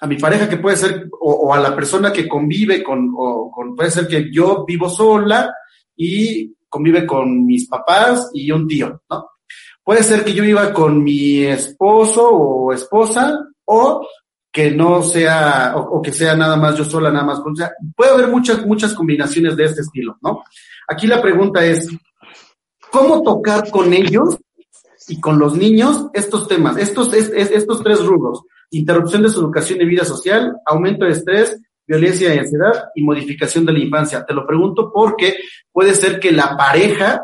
[0.00, 3.74] A mi pareja que puede ser, o, a la persona que convive con, o con,
[3.74, 5.52] puede ser que yo vivo sola
[5.96, 9.33] y convive con mis papás y un tío, ¿no?
[9.84, 14.06] Puede ser que yo viva con mi esposo o esposa o
[14.50, 17.40] que no sea, o, que sea nada más yo sola, nada más.
[17.40, 20.42] O sea, puede haber muchas, muchas combinaciones de este estilo, ¿no?
[20.88, 21.88] Aquí la pregunta es,
[22.90, 24.38] ¿cómo tocar con ellos
[25.08, 28.42] y con los niños estos temas, estos, estos tres rubros?
[28.70, 33.66] Interrupción de su educación y vida social, aumento de estrés, violencia y ansiedad y modificación
[33.66, 34.24] de la infancia.
[34.24, 35.36] Te lo pregunto porque
[35.72, 37.22] puede ser que la pareja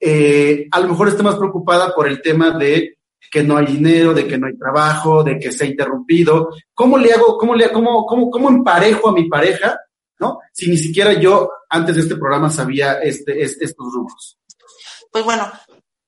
[0.00, 2.98] eh, a lo mejor esté más preocupada por el tema de
[3.30, 6.50] que no hay dinero, de que no hay trabajo, de que se ha interrumpido.
[6.72, 9.78] ¿Cómo le hago, cómo le, cómo, cómo, cómo emparejo a mi pareja,
[10.20, 10.38] no?
[10.52, 14.38] Si ni siquiera yo antes de este programa sabía este, estos rubros.
[15.10, 15.50] Pues bueno,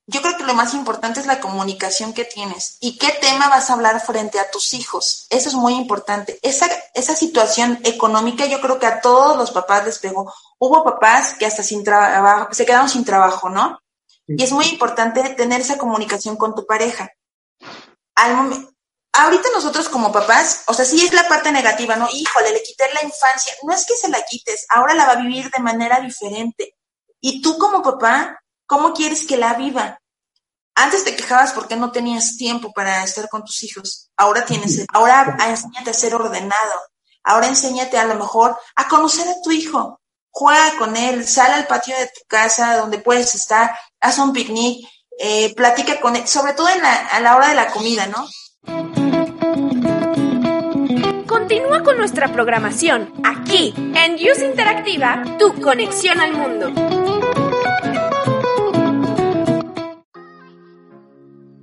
[0.09, 3.69] yo creo que lo más importante es la comunicación que tienes y qué tema vas
[3.69, 5.27] a hablar frente a tus hijos.
[5.29, 6.39] Eso es muy importante.
[6.41, 10.33] Esa, esa situación económica yo creo que a todos los papás les pegó.
[10.57, 13.79] Hubo papás que hasta sin trabajo, se quedaron sin trabajo, ¿no?
[14.27, 17.11] Y es muy importante tener esa comunicación con tu pareja.
[18.15, 18.35] Al
[19.13, 22.07] ahorita nosotros como papás, o sea, sí es la parte negativa, ¿no?
[22.11, 23.53] Híjole, le quité la infancia.
[23.63, 26.75] No es que se la quites, ahora la va a vivir de manera diferente.
[27.21, 29.98] Y tú como papá, ¿cómo quieres que la viva?
[30.75, 34.09] Antes te quejabas porque no tenías tiempo para estar con tus hijos.
[34.15, 36.79] Ahora tienes, ahora enséñate a ser ordenado.
[37.23, 39.99] Ahora enséñate a lo mejor a conocer a tu hijo.
[40.31, 44.87] Juega con él, sale al patio de tu casa donde puedes estar, haz un picnic,
[45.17, 48.25] eh, platica con él, sobre todo en la, a la hora de la comida, ¿no?
[51.27, 56.98] Continúa con nuestra programación aquí en Use Interactiva, tu conexión al mundo.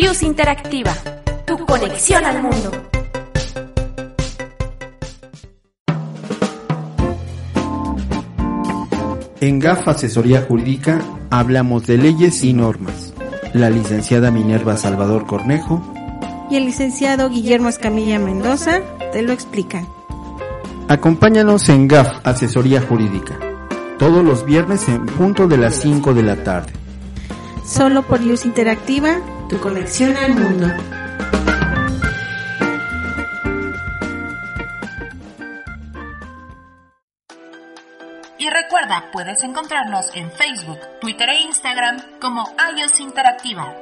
[0.00, 0.94] iOS Interactiva,
[1.46, 2.70] tu conexión al mundo.
[9.42, 13.12] En GAF Asesoría Jurídica hablamos de leyes y normas.
[13.52, 15.82] La licenciada Minerva Salvador Cornejo
[16.50, 18.80] y el licenciado Guillermo Escamilla Mendoza
[19.12, 19.86] te lo explican.
[20.88, 23.38] Acompáñanos en GAF Asesoría Jurídica,
[23.98, 26.72] todos los viernes en punto de las 5 de la tarde.
[27.66, 30.66] Solo por Luz Interactiva, tu conexión al mundo.
[38.38, 43.76] Y recuerda, puedes encontrarnos en Facebook, Twitter e Instagram como iOS Interactiva.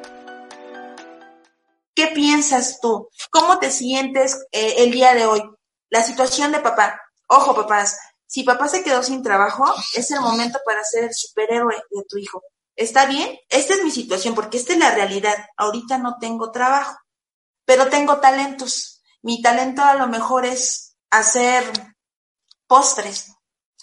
[1.94, 3.10] ¿Qué piensas tú?
[3.30, 5.42] ¿Cómo te sientes eh, el día de hoy?
[5.90, 6.98] La situación de papá.
[7.26, 11.74] Ojo, papás, si papá se quedó sin trabajo, es el momento para ser el superhéroe
[11.90, 12.42] de tu hijo.
[12.78, 13.38] ¿Está bien?
[13.48, 15.36] Esta es mi situación, porque esta es la realidad.
[15.56, 16.96] Ahorita no tengo trabajo,
[17.64, 19.02] pero tengo talentos.
[19.20, 21.64] Mi talento a lo mejor es hacer
[22.66, 23.32] postres.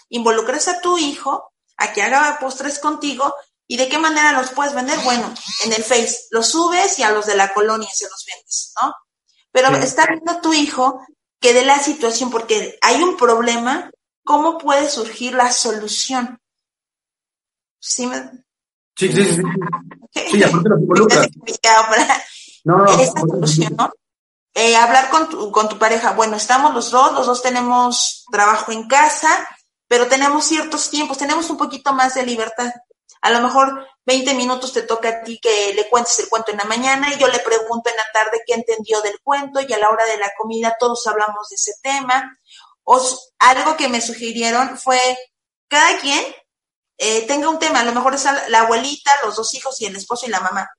[0.09, 3.35] Involucras a tu hijo a que haga postres contigo
[3.67, 4.99] ¿Y de qué manera los puedes vender?
[4.99, 8.73] Bueno, en el Face, los subes y a los de la colonia se los vendes,
[8.81, 8.93] ¿no?
[9.51, 11.05] Pero está viendo tu hijo
[11.39, 13.89] que de la situación, porque hay un problema,
[14.23, 16.39] ¿cómo puede surgir la solución?
[17.79, 18.09] ¿Sí,
[18.95, 19.41] sí, sí.
[20.13, 21.21] Sí, sí aparte involucra.
[22.63, 23.91] no, no, Esa solución, ¿no?
[24.53, 28.71] Eh, hablar con tu, con tu pareja, bueno, estamos los dos, los dos tenemos trabajo
[28.71, 29.49] en casa,
[29.87, 32.71] pero tenemos ciertos tiempos, tenemos un poquito más de libertad.
[33.21, 36.57] A lo mejor 20 minutos te toca a ti que le cuentes el cuento en
[36.57, 39.77] la mañana y yo le pregunto en la tarde qué entendió del cuento y a
[39.77, 42.37] la hora de la comida todos hablamos de ese tema.
[42.83, 43.01] O
[43.39, 44.99] algo que me sugirieron fue
[45.67, 46.23] cada quien
[46.97, 49.95] eh, tenga un tema, a lo mejor es la abuelita, los dos hijos y el
[49.95, 50.69] esposo y la mamá.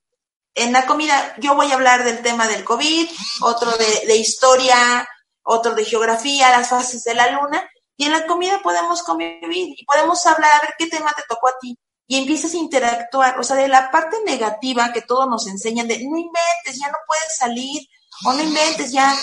[0.55, 3.09] En la comida yo voy a hablar del tema del COVID,
[3.43, 5.09] otro de, de historia,
[5.43, 9.85] otro de geografía, las fases de la luna, y en la comida podemos convivir y
[9.85, 13.43] podemos hablar a ver qué tema te tocó a ti y empiezas a interactuar, o
[13.43, 17.37] sea, de la parte negativa que todos nos enseñan de no inventes, ya no puedes
[17.37, 17.83] salir,
[18.25, 19.15] o no inventes, ya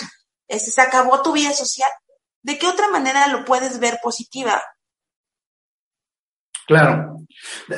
[0.46, 1.90] este, se acabó tu vida social,
[2.42, 4.62] ¿de qué otra manera lo puedes ver positiva?
[6.66, 7.14] Claro.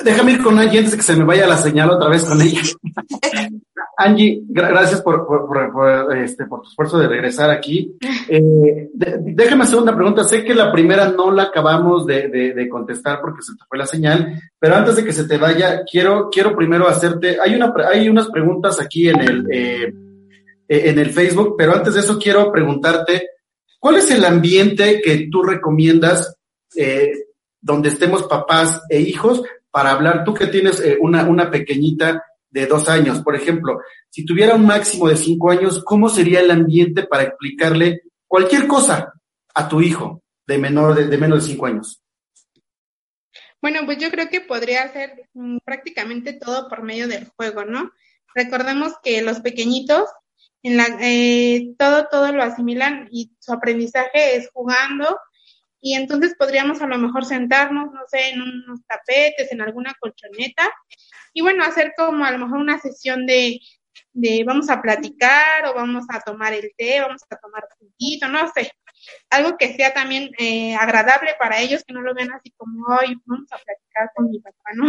[0.05, 2.41] Déjame ir con Angie antes de que se me vaya la señal otra vez con
[2.41, 2.61] ella.
[3.99, 7.97] Angie, gracias por, por, este, por tu esfuerzo de regresar aquí.
[8.29, 10.23] Eh, déjame hacer una pregunta.
[10.25, 13.87] Sé que la primera no la acabamos de, de, contestar porque se te fue la
[13.87, 18.09] señal, pero antes de que se te vaya, quiero, quiero primero hacerte, hay, una, hay
[18.09, 19.95] unas preguntas aquí en el, eh,
[20.69, 23.31] en el Facebook, pero antes de eso quiero preguntarte,
[23.79, 26.37] ¿cuál es el ambiente que tú recomiendas
[26.77, 27.13] eh,
[27.67, 32.67] donde estemos papás e hijos para hablar, tú que tienes eh, una, una pequeña de
[32.67, 37.03] dos años, por ejemplo, si tuviera un máximo de cinco años, ¿cómo sería el ambiente
[37.03, 39.13] para explicarle cualquier cosa
[39.53, 42.01] a tu hijo de menor de, menos de cinco años?
[43.61, 47.91] Bueno, pues yo creo que podría ser mm, prácticamente todo por medio del juego, ¿no?
[48.33, 50.09] Recordemos que los pequeñitos
[50.63, 55.19] en la, eh, todo, todo lo asimilan y su aprendizaje es jugando
[55.81, 60.71] y entonces podríamos a lo mejor sentarnos, no sé, en unos tapetes, en alguna colchoneta
[61.33, 63.61] y bueno, hacer como a lo mejor una sesión de,
[64.13, 68.51] de vamos a platicar o vamos a tomar el té, vamos a tomar juguito, no
[68.53, 68.73] sé,
[69.31, 73.17] algo que sea también eh, agradable para ellos, que no lo vean así como, hoy
[73.27, 74.89] vamos a platicar con mi papá, ¿no?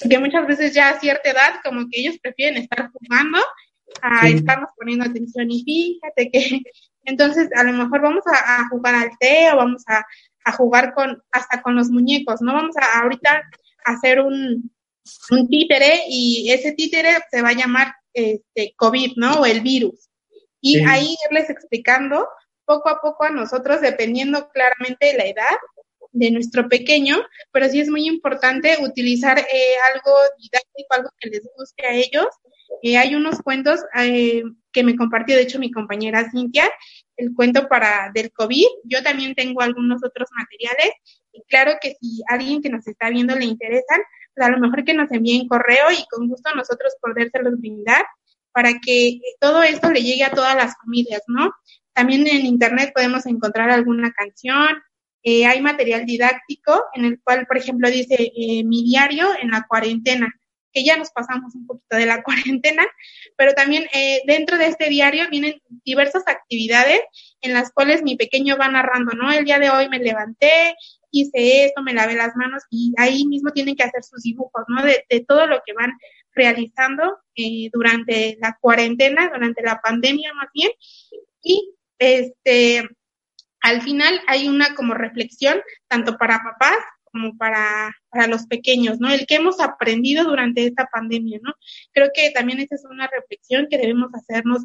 [0.00, 3.38] Porque muchas veces ya a cierta edad como que ellos prefieren estar jugando
[4.02, 6.62] a estarnos poniendo atención y fíjate que
[7.08, 10.04] entonces a lo mejor vamos a, jugar al té o vamos a,
[10.56, 12.54] jugar con hasta con los muñecos, ¿no?
[12.54, 13.42] Vamos a ahorita
[13.84, 14.70] hacer un,
[15.30, 19.40] un títere y ese títere se va a llamar este COVID, ¿no?
[19.40, 20.08] O el virus.
[20.60, 22.26] Y ahí irles explicando
[22.64, 25.56] poco a poco a nosotros, dependiendo claramente de la edad
[26.12, 27.18] de nuestro pequeño,
[27.52, 32.26] pero sí es muy importante utilizar eh, algo didáctico, algo que les guste a ellos.
[32.82, 34.42] Eh, hay unos cuentos eh,
[34.72, 36.70] que me compartió, de hecho, mi compañera Cintia,
[37.18, 38.66] el cuento para del COVID.
[38.84, 40.92] Yo también tengo algunos otros materiales
[41.32, 44.00] y claro que si alguien que nos está viendo le interesan,
[44.34, 48.04] pues a lo mejor que nos envíen correo y con gusto nosotros podérselos brindar
[48.52, 51.52] para que todo esto le llegue a todas las familias, ¿no?
[51.92, 54.68] También en Internet podemos encontrar alguna canción,
[55.22, 59.66] eh, hay material didáctico en el cual, por ejemplo, dice eh, mi diario en la
[59.68, 60.32] cuarentena,
[60.78, 62.86] que ya nos pasamos un poquito de la cuarentena,
[63.36, 67.00] pero también eh, dentro de este diario vienen diversas actividades
[67.40, 69.32] en las cuales mi pequeño va narrando, ¿no?
[69.32, 70.76] El día de hoy me levanté,
[71.10, 74.82] hice esto, me lavé las manos y ahí mismo tienen que hacer sus dibujos, ¿no?
[74.84, 75.92] De, todo lo que van
[76.32, 77.18] realizando
[77.72, 80.70] durante la cuarentena, durante la pandemia más bien.
[81.42, 82.88] Y este,
[83.60, 86.76] al final hay una como reflexión, tanto para papás
[87.18, 89.12] como para, para los pequeños, ¿no?
[89.12, 91.52] El que hemos aprendido durante esta pandemia, ¿no?
[91.92, 94.64] Creo que también esa es una reflexión que debemos hacernos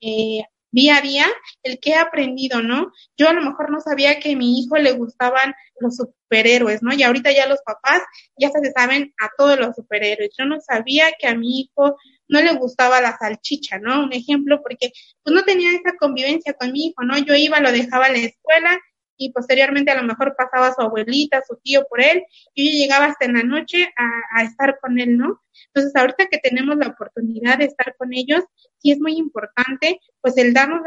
[0.00, 1.26] eh, día a día,
[1.62, 2.92] el que he aprendido, ¿no?
[3.16, 6.92] Yo a lo mejor no sabía que a mi hijo le gustaban los superhéroes, ¿no?
[6.92, 8.02] Y ahorita ya los papás
[8.36, 10.30] ya se saben a todos los superhéroes.
[10.36, 11.96] Yo no sabía que a mi hijo
[12.28, 14.02] no le gustaba la salchicha, ¿no?
[14.02, 14.92] Un ejemplo, porque
[15.22, 17.16] pues no tenía esa convivencia con mi hijo, ¿no?
[17.18, 18.80] Yo iba, lo dejaba en la escuela
[19.16, 23.06] y posteriormente a lo mejor pasaba su abuelita, su tío por él, y yo llegaba
[23.06, 25.42] hasta en la noche a, estar con él, ¿no?
[25.66, 28.44] Entonces, ahorita que tenemos la oportunidad de estar con ellos,
[28.78, 30.82] sí es muy importante, pues el darnos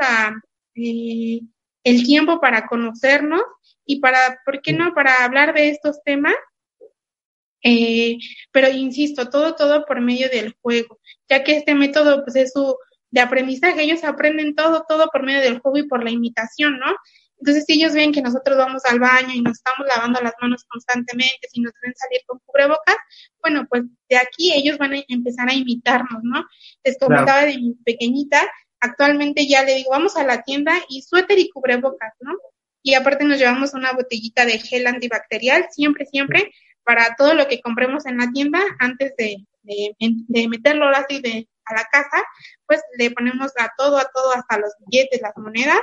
[0.76, 1.42] eh,
[1.84, 3.44] el tiempo para conocernos
[3.86, 6.36] y para, ¿por qué no?, para hablar de estos temas
[7.64, 8.18] eh,
[8.52, 11.00] pero insisto, todo, todo por medio del juego,
[11.30, 12.78] ya que este método pues es su
[13.10, 16.96] de aprendizaje, ellos aprenden todo, todo por medio del juego y por la imitación, ¿no?
[17.40, 20.66] Entonces, si ellos ven que nosotros vamos al baño y nos estamos lavando las manos
[20.68, 22.98] constantemente, si nos ven salir con cubrebocas,
[23.42, 26.46] bueno, pues de aquí ellos van a empezar a imitarnos, ¿no?
[26.84, 28.42] Les comentaba de mi pequeñita,
[28.80, 32.32] actualmente ya le digo, vamos a la tienda y suéter y cubrebocas, ¿no?
[32.82, 36.52] Y aparte nos llevamos una botellita de gel antibacterial, siempre, siempre,
[36.84, 41.74] para todo lo que compremos en la tienda, antes de, de, meterlo así de, a
[41.76, 42.24] la casa,
[42.66, 45.80] pues le ponemos a todo, a todo, hasta los billetes, las monedas,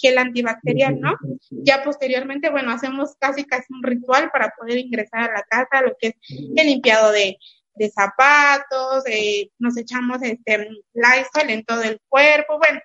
[0.00, 1.16] gel antibacterial, ¿no?
[1.50, 5.94] Ya posteriormente, bueno, hacemos casi casi un ritual para poder ingresar a la casa, lo
[5.98, 6.14] que es
[6.56, 7.36] el limpiado de,
[7.74, 12.80] de zapatos, eh, nos echamos este Lysol en todo el cuerpo, bueno,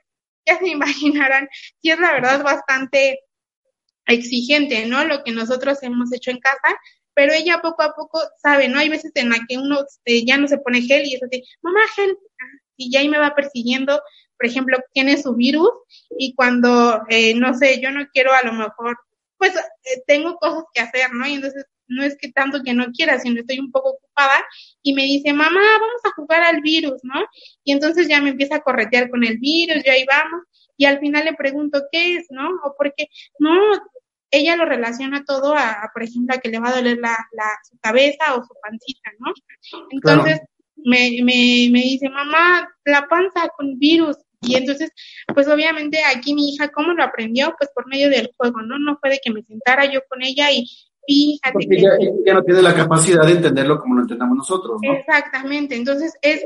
[0.46, 1.48] ya se imaginarán,
[1.82, 3.20] si es la verdad bastante
[4.08, 5.06] exigente, ¿no?
[5.06, 6.76] Lo que nosotros hemos hecho en casa,
[7.14, 8.80] pero ella poco a poco sabe, ¿no?
[8.80, 11.44] Hay veces en la que uno este, ya no se pone gel y es así,
[11.62, 12.18] mamá, gel,
[12.80, 14.02] y ya ahí me va persiguiendo,
[14.38, 15.70] por ejemplo, tiene su virus
[16.18, 18.98] y cuando, eh, no sé, yo no quiero a lo mejor,
[19.38, 21.28] pues eh, tengo cosas que hacer, ¿no?
[21.28, 24.46] Y entonces no es que tanto que no quiera, sino estoy un poco ocupada
[24.82, 27.26] y me dice, mamá, vamos a jugar al virus, ¿no?
[27.64, 30.46] Y entonces ya me empieza a corretear con el virus, ya ahí vamos,
[30.78, 32.48] y al final le pregunto, ¿qué es, no?
[32.64, 33.08] O porque,
[33.40, 33.52] no,
[34.32, 37.58] ella lo relaciona todo a, por ejemplo, a que le va a doler la, la,
[37.70, 39.34] su cabeza o su pancita, ¿no?
[39.90, 40.42] Entonces,
[40.86, 44.18] me, me, me dice, mamá, la panza con virus.
[44.42, 44.92] Y entonces,
[45.34, 47.54] pues obviamente aquí mi hija, ¿cómo lo aprendió?
[47.58, 48.80] Pues por medio del juego, ¿no?
[48.80, 50.66] No fue de que me sentara yo con ella y
[51.06, 51.76] fíjate Porque que...
[51.78, 54.94] Ella, no tiene la capacidad de entenderlo como lo entendamos nosotros, ¿no?
[54.94, 55.76] Exactamente.
[55.76, 56.44] Entonces, es,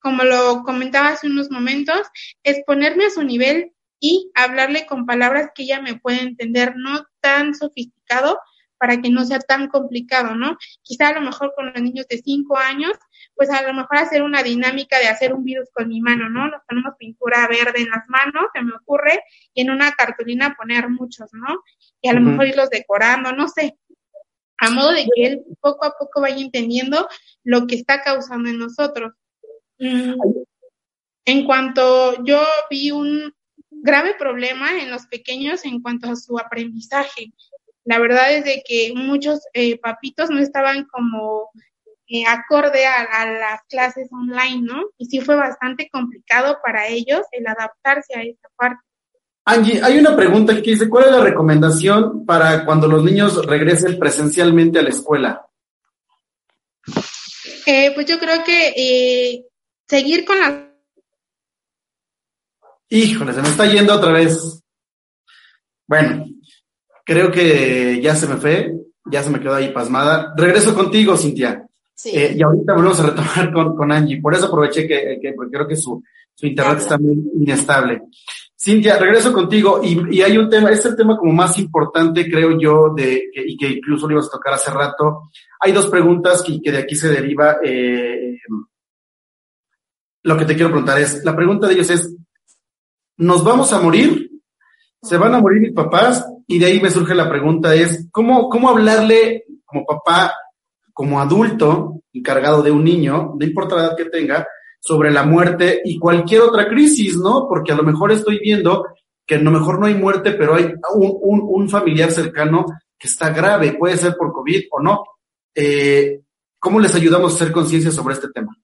[0.00, 2.00] como lo comentaba hace unos momentos,
[2.42, 7.04] es ponerme a su nivel y hablarle con palabras que ella me pueda entender, no
[7.20, 8.38] tan sofisticado
[8.80, 10.56] para que no sea tan complicado, ¿no?
[10.82, 12.92] Quizá a lo mejor con los niños de 5 años,
[13.34, 16.48] pues a lo mejor hacer una dinámica de hacer un virus con mi mano, ¿no?
[16.48, 19.22] Nos ponemos pintura verde en las manos, se me ocurre,
[19.52, 21.62] y en una cartulina poner muchos, ¿no?
[22.00, 23.76] Y a lo mejor irlos decorando, no sé,
[24.56, 27.06] a modo de que él poco a poco vaya entendiendo
[27.44, 29.12] lo que está causando en nosotros.
[29.78, 30.14] Mm,
[31.26, 33.34] en cuanto yo vi un,
[33.82, 37.32] grave problema en los pequeños en cuanto a su aprendizaje.
[37.84, 41.50] La verdad es de que muchos eh, papitos no estaban como
[42.12, 44.82] eh, acorde a, las clases online, ¿no?
[44.98, 48.82] Y sí fue bastante complicado para ellos el adaptarse a esta parte.
[49.44, 53.96] Angie, hay una pregunta que dice, ¿cuál es la recomendación para cuando los niños regresen
[53.96, 55.46] presencialmente a la escuela?
[57.66, 59.46] Eh, pues yo creo que eh,
[59.86, 60.68] seguir con la...
[62.88, 64.62] Híjole, se me está yendo otra vez.
[65.86, 66.26] Bueno,
[67.10, 68.72] creo que ya se me fue,
[69.04, 70.32] ya se me quedó ahí pasmada.
[70.36, 71.66] Regreso contigo, Cintia.
[71.92, 72.10] Sí.
[72.14, 74.20] Eh, y ahorita volvemos a retomar con, con Angie.
[74.20, 76.00] Por eso aproveché que, que porque creo que su,
[76.32, 78.02] su internet está muy inestable.
[78.56, 82.56] Cintia, regreso contigo y, y, hay un tema, es el tema como más importante, creo
[82.56, 85.30] yo, de, y que incluso lo ibas a tocar hace rato.
[85.58, 87.56] Hay dos preguntas que, que de aquí se deriva.
[87.64, 88.38] Eh,
[90.22, 92.14] lo que te quiero preguntar es, la pregunta de ellos es,
[93.16, 94.30] ¿nos vamos a morir?
[95.02, 96.24] ¿Se van a morir mis papás?
[96.50, 100.34] Y de ahí me surge la pregunta es, ¿cómo, cómo hablarle como papá,
[100.92, 104.48] como adulto, encargado de un niño, no importa la edad que tenga,
[104.80, 107.46] sobre la muerte y cualquier otra crisis, ¿no?
[107.48, 108.84] Porque a lo mejor estoy viendo
[109.24, 112.66] que a lo mejor no hay muerte, pero hay un, un, un familiar cercano
[112.98, 115.04] que está grave, puede ser por COVID o no.
[115.54, 116.20] Eh,
[116.58, 118.56] ¿Cómo les ayudamos a hacer conciencia sobre este tema?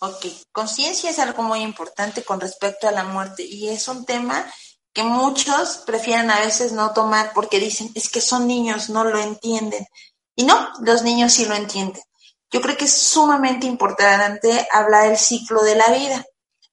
[0.00, 4.44] Ok, conciencia es algo muy importante con respecto a la muerte y es un tema
[4.92, 9.18] que muchos prefieren a veces no tomar porque dicen, es que son niños, no lo
[9.18, 9.86] entienden.
[10.34, 12.02] Y no, los niños sí lo entienden.
[12.50, 16.24] Yo creo que es sumamente importante hablar del ciclo de la vida.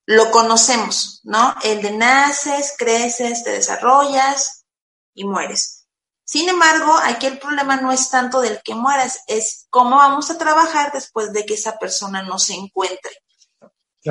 [0.06, 1.56] Lo conocemos, ¿no?
[1.64, 4.66] El de naces, creces, te desarrollas
[5.14, 5.88] y mueres.
[6.26, 10.38] Sin embargo, aquí el problema no es tanto del que mueras, es cómo vamos a
[10.38, 13.12] trabajar después de que esa persona no se encuentre.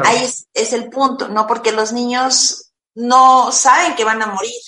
[0.02, 1.46] Ahí es, es el punto, ¿no?
[1.46, 2.67] Porque los niños
[2.98, 4.60] no saben que van a morir,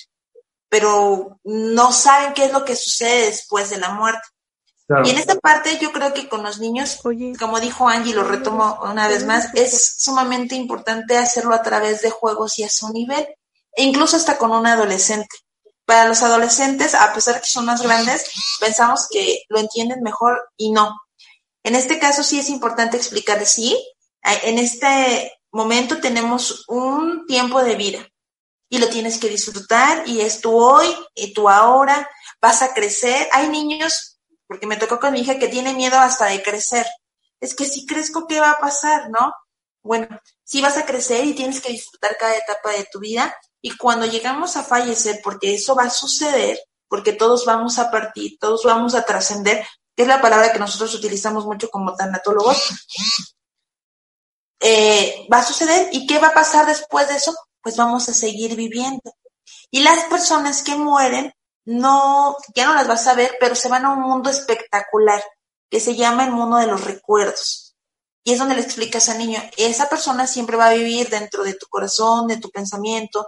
[0.69, 4.21] pero no saben qué es lo que sucede después de la muerte.
[5.05, 6.99] Y en esta parte yo creo que con los niños,
[7.39, 12.09] como dijo Angie, lo retomo una vez más, es sumamente importante hacerlo a través de
[12.09, 13.25] juegos y a su nivel,
[13.73, 15.35] e incluso hasta con un adolescente.
[15.85, 18.29] Para los adolescentes, a pesar de que son más grandes,
[18.59, 20.93] pensamos que lo entienden mejor y no.
[21.63, 23.77] En este caso sí es importante explicarles, sí,
[24.23, 28.10] en este momento tenemos un tiempo de vida
[28.71, 32.09] y lo tienes que disfrutar y es tu hoy y tu ahora,
[32.41, 33.27] vas a crecer.
[33.33, 34.17] Hay niños
[34.47, 36.87] porque me tocó con mi hija que tiene miedo hasta de crecer.
[37.41, 39.33] Es que si crezco, ¿qué va a pasar, no?
[39.83, 40.07] Bueno,
[40.45, 44.05] sí vas a crecer y tienes que disfrutar cada etapa de tu vida y cuando
[44.05, 46.57] llegamos a fallecer, porque eso va a suceder,
[46.87, 49.67] porque todos vamos a partir, todos vamos a trascender,
[49.97, 52.69] que es la palabra que nosotros utilizamos mucho como tanatólogos,
[54.61, 58.13] eh, va a suceder y qué va a pasar después de eso, pues vamos a
[58.13, 59.13] seguir viviendo.
[59.69, 61.33] Y las personas que mueren
[61.65, 65.23] no, ya no las vas a ver, pero se van a un mundo espectacular
[65.69, 67.75] que se llama el mundo de los recuerdos.
[68.23, 71.55] Y es donde le explicas al niño, esa persona siempre va a vivir dentro de
[71.55, 73.27] tu corazón, de tu pensamiento,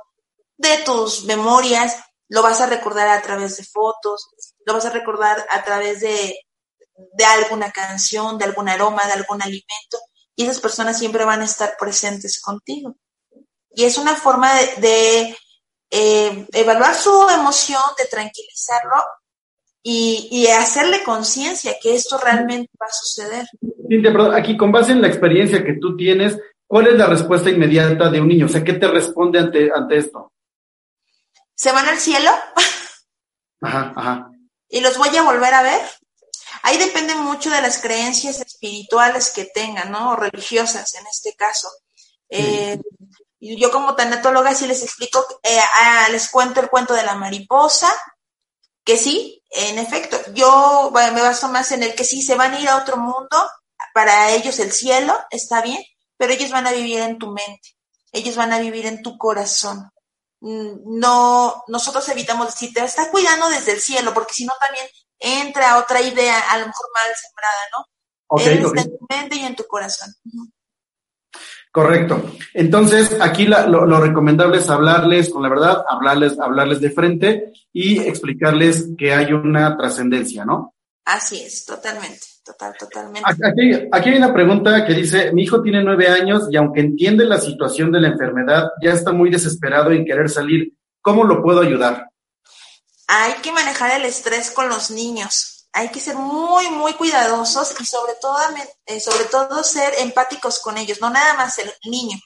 [0.58, 1.96] de tus memorias,
[2.30, 4.30] lo vas a recordar a través de fotos,
[4.66, 6.38] lo vas a recordar a través de,
[7.14, 10.00] de alguna canción, de algún aroma, de algún alimento,
[10.36, 12.96] y esas personas siempre van a estar presentes contigo.
[13.76, 15.36] Y es una forma de
[15.90, 18.96] eh, evaluar su emoción, de tranquilizarlo
[19.84, 23.46] y, hacerle conciencia que esto realmente va a suceder.
[24.34, 28.22] aquí con base en la experiencia que tú tienes, ¿cuál es la respuesta inmediata de
[28.22, 28.46] un niño?
[28.46, 30.32] O sea, ¿qué te responde ante, ante esto?
[31.54, 32.32] ¿Se van al cielo?
[33.62, 34.32] Ajá, ajá.
[34.70, 35.82] ¿Y los voy a volver a ver?
[36.64, 40.12] Ahí depende mucho de las creencias espirituales que tengan, ¿no?
[40.12, 41.70] O religiosas en este caso.
[42.30, 42.80] Eh,
[43.58, 45.60] yo como tanatóloga sí les explico, eh,
[46.12, 47.92] les cuento el cuento de la mariposa,
[48.84, 52.60] que sí, en efecto, yo me baso más en el que sí, se van a
[52.60, 53.50] ir a otro mundo,
[53.94, 55.84] para ellos el cielo, está bien,
[56.18, 57.76] pero ellos van a vivir en tu mente,
[58.12, 59.92] ellos van a vivir en tu corazón.
[60.42, 64.86] Mm, no, nosotros evitamos decir, te está cuidando desde el cielo, porque si no también
[65.20, 67.86] entra otra idea, a lo mejor mal sembrada, ¿no?
[68.28, 70.14] Okay, en tu mente y en tu corazón.
[71.74, 72.24] Correcto.
[72.54, 78.90] Entonces, aquí lo, recomendable es hablarles con la verdad, hablarles, hablarles de frente y explicarles
[78.96, 80.76] que hay una trascendencia, ¿no?
[81.04, 83.28] Así es, totalmente, total, totalmente.
[83.28, 87.26] Aquí, aquí, hay una pregunta que dice, mi hijo tiene nueve años y aunque entiende
[87.26, 90.74] la situación de la enfermedad, ya está muy desesperado en querer salir.
[91.02, 92.08] ¿Cómo lo puedo ayudar?
[93.08, 97.86] Hay que manejar el estrés con los niños hay que ser muy, muy cuidadosos y
[97.86, 98.38] sobre todo,
[98.86, 102.18] eh, sobre todo ser empáticos con ellos, no nada más el niño.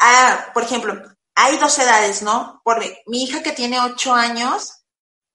[0.00, 0.94] Ah, por ejemplo,
[1.34, 2.62] hay dos edades, ¿no?
[2.64, 4.84] Porque mi hija que tiene ocho años,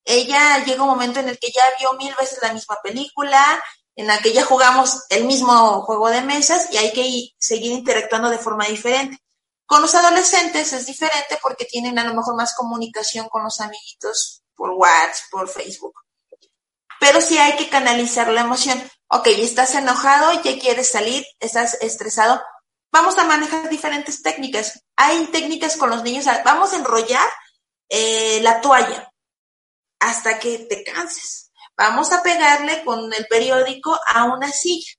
[0.03, 3.63] ella llega un momento en el que ya vio mil veces la misma película,
[3.95, 8.29] en la que ya jugamos el mismo juego de mesas y hay que seguir interactuando
[8.29, 9.19] de forma diferente.
[9.67, 14.41] Con los adolescentes es diferente porque tienen a lo mejor más comunicación con los amiguitos
[14.55, 15.93] por WhatsApp, por Facebook.
[16.99, 18.81] Pero sí hay que canalizar la emoción.
[19.07, 22.41] Ok, estás enojado, ya quieres salir, estás estresado.
[22.91, 24.83] Vamos a manejar diferentes técnicas.
[24.95, 26.25] Hay técnicas con los niños.
[26.43, 27.27] Vamos a enrollar
[27.89, 29.11] eh, la toalla
[29.99, 34.91] hasta que te canses Vamos a pegarle con el periódico a una silla.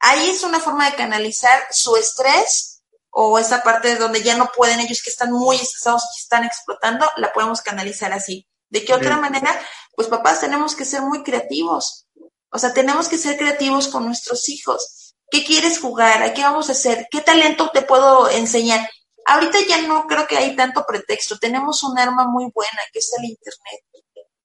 [0.00, 4.80] Ahí es una forma de canalizar su estrés o esa parte donde ya no pueden
[4.80, 8.46] ellos que están muy estresados y están explotando, la podemos canalizar así.
[8.70, 9.60] ¿De qué otra manera?
[9.94, 12.06] Pues papás tenemos que ser muy creativos.
[12.50, 15.14] O sea, tenemos que ser creativos con nuestros hijos.
[15.30, 16.22] ¿Qué quieres jugar?
[16.22, 17.06] ¿A qué vamos a hacer?
[17.10, 18.88] ¿Qué talento te puedo enseñar?
[19.26, 21.38] Ahorita ya no creo que hay tanto pretexto.
[21.38, 23.84] Tenemos un arma muy buena que es el Internet.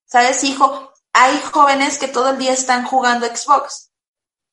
[0.04, 0.92] ¿Sabes, hijo?
[1.18, 3.90] hay jóvenes que todo el día están jugando Xbox.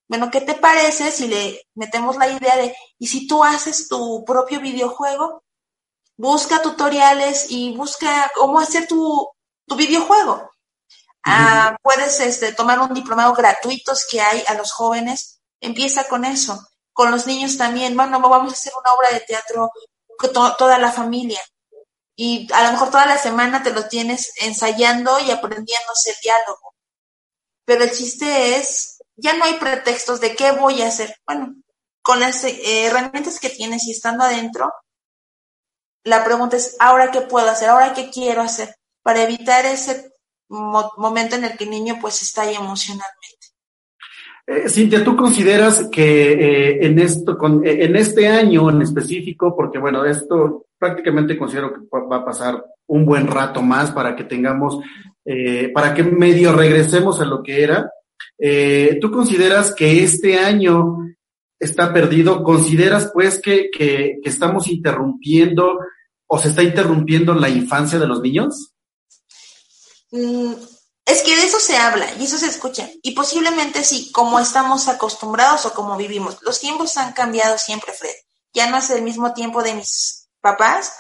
[0.07, 4.23] Bueno, ¿qué te parece si le metemos la idea de, y si tú haces tu
[4.23, 5.43] propio videojuego?
[6.15, 9.29] Busca tutoriales y busca cómo hacer tu,
[9.67, 10.51] tu videojuego.
[11.25, 15.41] Ah, puedes este, tomar un diplomado gratuitos que hay a los jóvenes.
[15.61, 16.67] Empieza con eso.
[16.91, 17.95] Con los niños también.
[17.95, 19.71] Bueno, vamos a hacer una obra de teatro
[20.17, 21.39] con toda la familia
[22.15, 26.75] y a lo mejor toda la semana te lo tienes ensayando y aprendiéndose el diálogo.
[27.65, 31.17] Pero el chiste es, ya no hay pretextos de qué voy a hacer.
[31.25, 31.55] Bueno,
[32.01, 34.71] con las eh, herramientas que tienes y estando adentro,
[36.03, 37.69] la pregunta es, ¿ahora qué puedo hacer?
[37.69, 38.75] ¿Ahora qué quiero hacer?
[39.03, 40.11] Para evitar ese
[40.49, 43.43] momento en el que el niño pues está ahí emocionalmente.
[44.45, 49.55] Eh, Cintia, ¿tú consideras que eh, en esto, con, eh, en este año en específico,
[49.55, 54.25] porque bueno, esto prácticamente considero que va a pasar un buen rato más para que
[54.25, 54.79] tengamos,
[55.73, 57.89] para que medio regresemos a lo que era.
[58.99, 60.97] ¿Tú consideras que este año
[61.57, 62.43] está perdido?
[62.43, 65.79] ¿Consideras pues que, que, que estamos interrumpiendo
[66.27, 68.72] o se está interrumpiendo la infancia de los niños?
[70.13, 70.53] Mm,
[71.05, 72.87] es que de eso se habla y eso se escucha.
[73.01, 76.37] Y posiblemente sí, como estamos acostumbrados o como vivimos.
[76.43, 78.13] Los tiempos han cambiado siempre, Fred.
[78.53, 80.93] Ya no es el mismo tiempo de mis papás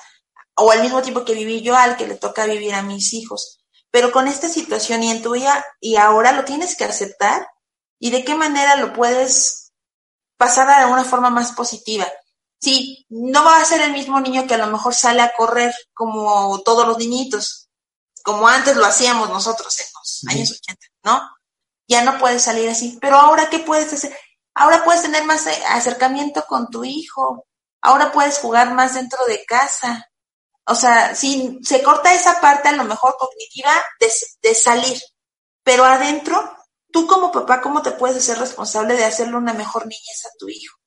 [0.55, 3.59] o el mismo tiempo que viví yo al que le toca vivir a mis hijos.
[3.91, 7.47] Pero con esta situación y en tuya y ahora lo tienes que aceptar
[7.99, 9.73] y de qué manera lo puedes
[10.37, 12.07] pasar a una forma más positiva.
[12.59, 15.73] Sí, no va a ser el mismo niño que a lo mejor sale a correr
[15.93, 17.62] como todos los niñitos,
[18.23, 21.21] como antes lo hacíamos nosotros en los años 80, ¿no?
[21.87, 22.97] Ya no puedes salir así.
[23.01, 24.17] Pero ahora, ¿qué puedes hacer?
[24.55, 27.45] Ahora puedes tener más eh, acercamiento con tu hijo.
[27.81, 30.09] Ahora puedes jugar más dentro de casa.
[30.65, 34.11] O sea, si se corta esa parte a lo mejor cognitiva de,
[34.41, 34.97] de salir,
[35.61, 36.57] pero adentro,
[36.91, 40.47] tú como papá, ¿cómo te puedes hacer responsable de hacerle una mejor niñez a tu
[40.47, 40.77] hijo?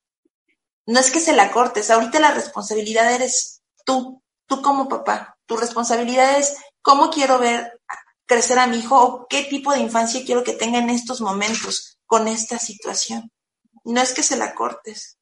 [0.87, 5.37] No es que se la cortes, ahorita la responsabilidad eres tú, tú como papá.
[5.45, 6.57] Tu responsabilidad es
[6.87, 7.81] cómo quiero ver
[8.27, 11.99] crecer a mi hijo o qué tipo de infancia quiero que tenga en estos momentos
[12.07, 13.33] con esta situación.
[13.85, 15.19] No es que se la cortes.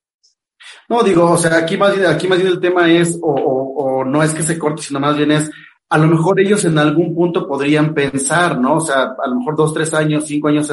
[0.91, 4.05] No, digo, o sea, aquí más bien, aquí más bien el tema es, o, o,
[4.05, 5.51] no es que se corte, sino más bien es,
[5.89, 8.77] a lo mejor ellos en algún punto podrían pensar, ¿no?
[8.77, 10.71] O sea, a lo mejor dos, tres años, cinco años,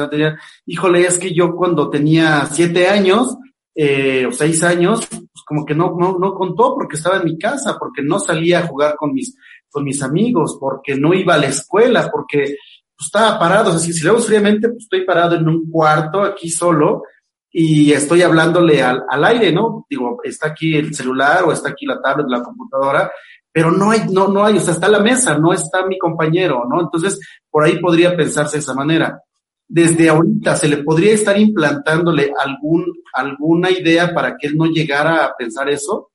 [0.66, 3.38] híjole, es que yo cuando tenía siete años,
[3.74, 7.38] eh, o seis años, pues como que no, no, no contó porque estaba en mi
[7.38, 9.34] casa, porque no salía a jugar con mis,
[9.72, 12.56] con mis amigos, porque no iba a la escuela, porque
[12.96, 13.70] pues, estaba parado.
[13.70, 17.02] O sea, si, si lo fríamente, pues estoy parado en un cuarto aquí solo
[17.50, 19.86] y estoy hablándole al, al aire, ¿no?
[19.88, 23.10] Digo, está aquí el celular o está aquí la tablet, la computadora,
[23.52, 26.64] pero no hay, no, no hay, o sea, está la mesa, no está mi compañero,
[26.68, 26.80] ¿no?
[26.80, 27.20] Entonces,
[27.50, 29.20] por ahí podría pensarse de esa manera.
[29.68, 35.24] Desde ahorita, ¿se le podría estar implantándole algún, alguna idea para que él no llegara
[35.24, 36.11] a pensar eso?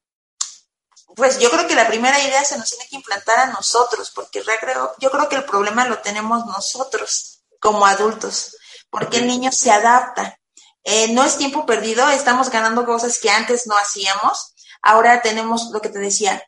[1.18, 4.44] Pues yo creo que la primera idea se nos tiene que implantar a nosotros, porque
[5.00, 8.56] yo creo que el problema lo tenemos nosotros como adultos,
[8.92, 10.40] porque el niño se adapta.
[10.84, 14.54] Eh, no es tiempo perdido, estamos ganando cosas que antes no hacíamos.
[14.84, 16.44] Ahora tenemos lo que te decía,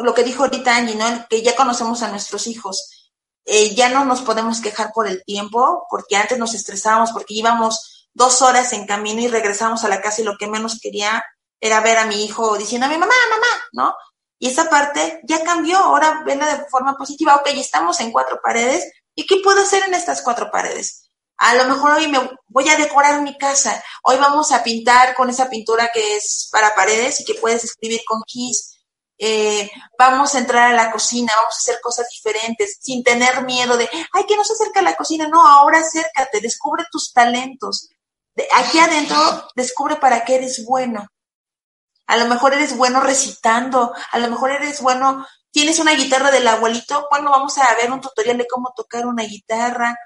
[0.00, 1.26] lo que dijo ahorita Angie, ¿no?
[1.28, 3.10] que ya conocemos a nuestros hijos.
[3.44, 8.08] Eh, ya no nos podemos quejar por el tiempo, porque antes nos estresábamos, porque íbamos
[8.14, 11.24] dos horas en camino y regresamos a la casa y lo que menos quería
[11.60, 13.94] era ver a mi hijo mi mamá, mamá, ¿no?
[14.38, 18.84] Y esa parte ya cambió, ahora venla de forma positiva, ok, estamos en cuatro paredes,
[19.14, 21.10] ¿y qué puedo hacer en estas cuatro paredes?
[21.38, 25.30] A lo mejor hoy me voy a decorar mi casa, hoy vamos a pintar con
[25.30, 28.72] esa pintura que es para paredes y que puedes escribir con keys.
[29.18, 33.76] eh, vamos a entrar a la cocina, vamos a hacer cosas diferentes, sin tener miedo
[33.78, 35.28] de, ay, que no se acerca a la cocina.
[35.28, 37.88] No, ahora acércate, descubre tus talentos.
[38.34, 41.06] De aquí adentro, descubre para qué eres bueno.
[42.06, 46.46] A lo mejor eres bueno recitando, a lo mejor eres bueno, tienes una guitarra del
[46.46, 49.98] abuelito, bueno, vamos a ver un tutorial de cómo tocar una guitarra.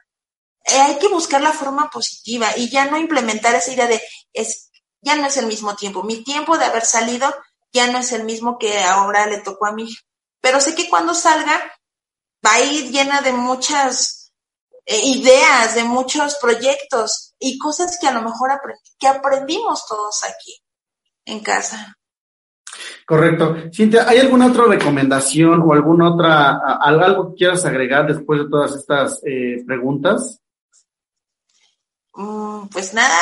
[0.64, 4.70] Eh, hay que buscar la forma positiva y ya no implementar esa idea de, es,
[5.02, 6.02] ya no es el mismo tiempo.
[6.02, 7.34] Mi tiempo de haber salido
[7.72, 9.94] ya no es el mismo que ahora le tocó a mí.
[10.40, 11.60] Pero sé que cuando salga
[12.44, 14.32] va a ir llena de muchas
[14.86, 18.50] eh, ideas, de muchos proyectos y cosas que a lo mejor
[18.98, 20.62] que aprendimos todos aquí
[21.24, 21.96] en casa.
[23.06, 23.56] Correcto.
[23.72, 28.76] Cintia, ¿hay alguna otra recomendación o alguna otra, algo que quieras agregar después de todas
[28.76, 30.38] estas eh, preguntas?
[32.14, 33.18] Mm, pues nada,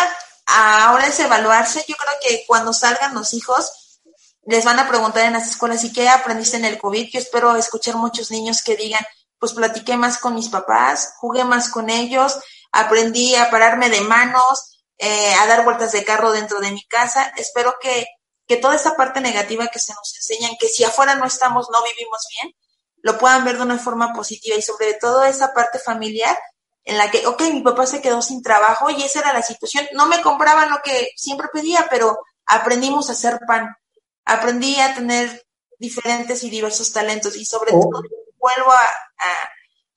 [0.46, 1.84] ahora es evaluarse.
[1.88, 4.00] Yo creo que cuando salgan los hijos,
[4.46, 7.08] les van a preguntar en las escuelas, ¿y qué aprendiste en el COVID?
[7.12, 9.04] Yo espero escuchar muchos niños que digan,
[9.38, 12.38] pues platiqué más con mis papás, jugué más con ellos,
[12.72, 17.32] aprendí a pararme de manos, eh, a dar vueltas de carro dentro de mi casa.
[17.36, 18.06] Espero que,
[18.46, 21.78] que toda esa parte negativa que se nos enseñan, que si afuera no estamos, no
[21.84, 22.54] vivimos bien,
[23.02, 26.36] lo puedan ver de una forma positiva y sobre todo esa parte familiar
[26.84, 29.86] en la que, ok, mi papá se quedó sin trabajo y esa era la situación.
[29.92, 33.76] No me compraban lo que siempre pedía, pero aprendimos a hacer pan.
[34.24, 35.46] Aprendí a tener
[35.78, 37.80] diferentes y diversos talentos y sobre oh.
[37.80, 38.02] todo
[38.38, 38.86] vuelvo a,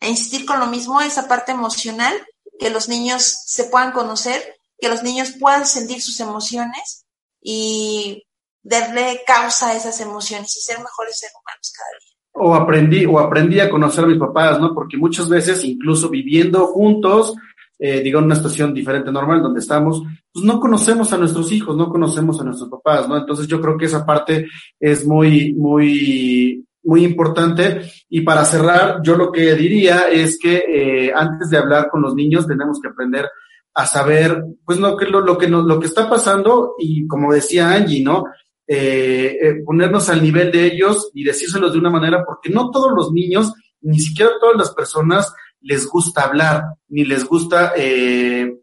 [0.01, 2.13] a insistir con lo mismo, esa parte emocional,
[2.59, 7.05] que los niños se puedan conocer que los niños puedan sentir sus emociones
[7.41, 8.23] y
[8.63, 12.11] darle causa a esas emociones y ser mejores seres humanos cada día.
[12.33, 14.73] O aprendí, o aprendí a conocer a mis papás, ¿no?
[14.73, 17.35] Porque muchas veces, incluso viviendo juntos,
[17.77, 20.01] eh, digo, en una situación diferente, normal, donde estamos,
[20.31, 23.17] pues no conocemos a nuestros hijos, no conocemos a nuestros papás, ¿no?
[23.17, 24.47] Entonces yo creo que esa parte
[24.79, 27.81] es muy, muy, muy importante.
[28.09, 32.15] Y para cerrar, yo lo que diría es que eh, antes de hablar con los
[32.15, 33.27] niños tenemos que aprender
[33.73, 37.71] a saber, pues lo que, lo, lo que, lo que está pasando y como decía
[37.71, 38.25] Angie, ¿no?
[38.67, 42.91] Eh, eh, ponernos al nivel de ellos y decírselos de una manera, porque no todos
[42.95, 48.53] los niños, ni siquiera todas las personas les gusta hablar, ni les gusta eh,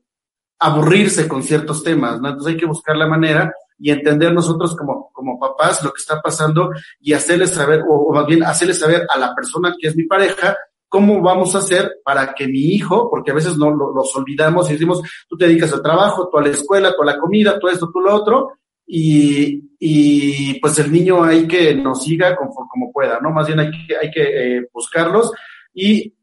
[0.59, 2.29] aburrirse con ciertos temas, ¿no?
[2.29, 6.21] Entonces hay que buscar la manera y entender nosotros como, como papás lo que está
[6.21, 9.97] pasando y hacerles saber, o, o más bien hacerles saber a la persona que es
[9.97, 10.57] mi pareja,
[10.89, 14.73] ¿cómo vamos a hacer para que mi hijo, porque a veces no los olvidamos y
[14.73, 17.69] decimos, tú te dedicas al trabajo, tú a la escuela, tú a la comida, tú
[17.69, 18.53] esto, tú lo otro,
[18.87, 23.31] y, y pues el niño hay que nos siga como, como pueda, ¿no?
[23.31, 25.31] Más bien hay que, hay que eh, buscarlos
[25.75, 26.15] y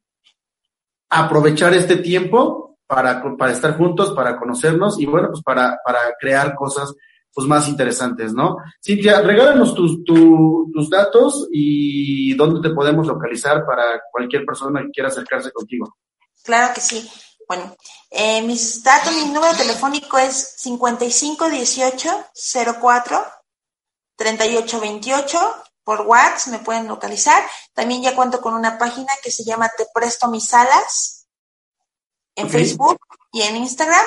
[1.09, 6.55] aprovechar este tiempo para, para estar juntos, para conocernos y bueno, pues para, para crear
[6.55, 6.93] cosas
[7.36, 8.56] pues más interesantes, ¿no?
[8.82, 15.10] Cintia, regálanos tus, tus datos y dónde te podemos localizar para cualquier persona que quiera
[15.10, 15.98] acercarse contigo.
[16.44, 17.08] Claro que sí.
[17.46, 17.76] Bueno,
[18.10, 22.10] eh, mis datos, mi número telefónico es 5518
[22.80, 23.26] 04
[24.16, 25.40] 3828
[25.84, 27.44] por WhatsApp me pueden localizar.
[27.74, 31.28] También ya cuento con una página que se llama Te Presto Mis Alas
[32.36, 33.00] en Facebook
[33.32, 34.06] y en Instagram.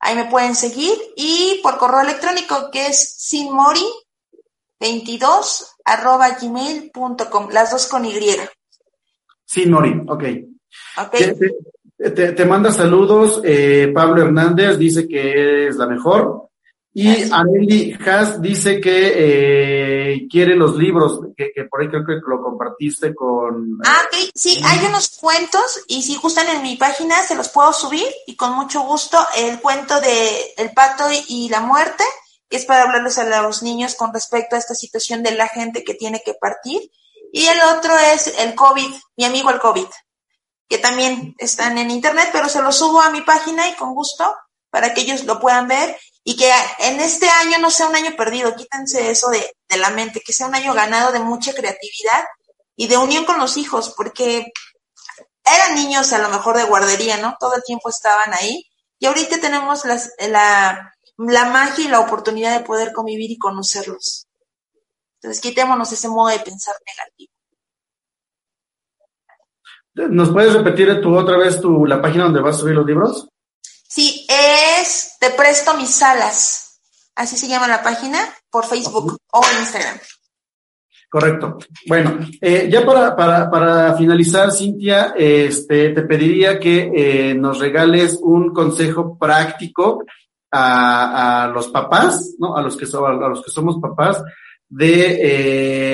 [0.00, 3.32] Ahí me pueden seguir y por correo electrónico que es
[4.80, 8.18] sinmori22 arroba gmail.com, las dos con Y.
[9.44, 10.24] Sinmori, ok.
[11.06, 11.34] okay.
[11.98, 16.48] Te, te, manda saludos, eh, Pablo Hernández dice que es la mejor.
[16.94, 22.20] Y Aneli Haas dice que eh, quiere los libros, que, que, por ahí creo que
[22.26, 23.78] lo compartiste con...
[23.84, 27.72] Ah, ok, sí, hay unos cuentos y si gustan en mi página se los puedo
[27.72, 32.04] subir y con mucho gusto el cuento de El pacto y la muerte,
[32.48, 35.84] que es para hablarles a los niños con respecto a esta situación de la gente
[35.84, 36.90] que tiene que partir.
[37.32, 39.86] Y el otro es el COVID, mi amigo el COVID,
[40.68, 44.34] que también están en internet, pero se los subo a mi página y con gusto
[44.70, 45.96] para que ellos lo puedan ver
[46.30, 50.22] y que en este año no sea un año perdido, quítense eso de, la mente,
[50.24, 52.22] que sea un año ganado de mucha creatividad
[52.76, 54.52] y de unión con los hijos, porque
[55.44, 57.34] eran niños a lo mejor de guardería, ¿no?
[57.40, 58.64] Todo el tiempo estaban ahí
[59.00, 64.28] y ahorita tenemos la, la magia y la oportunidad de poder convivir y conocerlos.
[65.16, 67.32] Entonces quitémonos ese modo de pensar negativo.
[70.14, 73.28] ¿Nos puedes repetir tu otra vez tu, la página donde vas a subir los libros?
[73.90, 76.80] Sí, es Te Presto Mis Alas.
[77.16, 79.98] Así se llama la página por Facebook o Instagram.
[81.10, 81.58] Correcto.
[81.88, 88.16] Bueno, eh, ya para, para, para finalizar, Cintia, este, te pediría que eh, nos regales
[88.22, 90.04] un consejo práctico
[90.52, 92.56] a, a, los papás, ¿no?
[92.56, 94.22] A los que, so, a los que somos papás,
[94.68, 95.18] de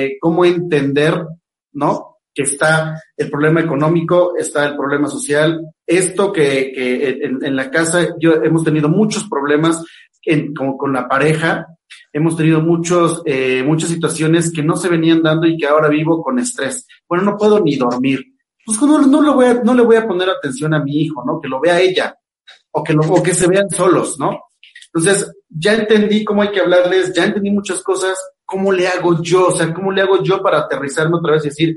[0.07, 1.26] eh, cómo entender,
[1.72, 2.18] ¿no?
[2.34, 5.62] Que está el problema económico, está el problema social.
[5.87, 9.84] Esto que, que en, la casa yo hemos tenido muchos problemas
[10.22, 11.66] en, con, con la pareja,
[12.12, 16.22] hemos tenido muchos, eh, muchas situaciones que no se venían dando y que ahora vivo
[16.22, 16.87] con estrés.
[17.09, 18.24] Bueno, no puedo ni dormir.
[18.64, 21.22] Pues no, no, le voy a, no le voy a poner atención a mi hijo,
[21.24, 21.41] ¿no?
[21.41, 22.16] Que lo vea ella
[22.72, 24.41] o que, lo, o que se vean solos, ¿no?
[24.93, 29.49] Entonces, ya entendí cómo hay que hablarles, ya entendí muchas cosas, cómo le hago yo,
[29.49, 31.76] o sea, cómo le hago yo para aterrizarme otra vez y decir,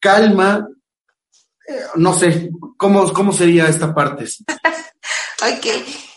[0.00, 0.66] calma,
[1.96, 4.24] no sé, ¿cómo, cómo sería esta parte?
[5.42, 5.66] ok,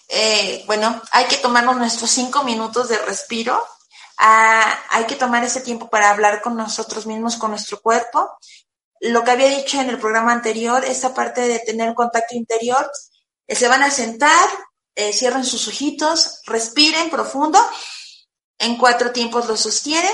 [0.09, 3.61] eh, bueno, hay que tomarnos nuestros cinco minutos de respiro,
[4.19, 8.37] ah, hay que tomar ese tiempo para hablar con nosotros mismos, con nuestro cuerpo.
[8.99, 12.89] Lo que había dicho en el programa anterior, esa parte de tener contacto interior,
[13.47, 14.49] eh, se van a sentar,
[14.95, 17.59] eh, cierren sus ojitos, respiren profundo,
[18.59, 20.13] en cuatro tiempos lo sostienen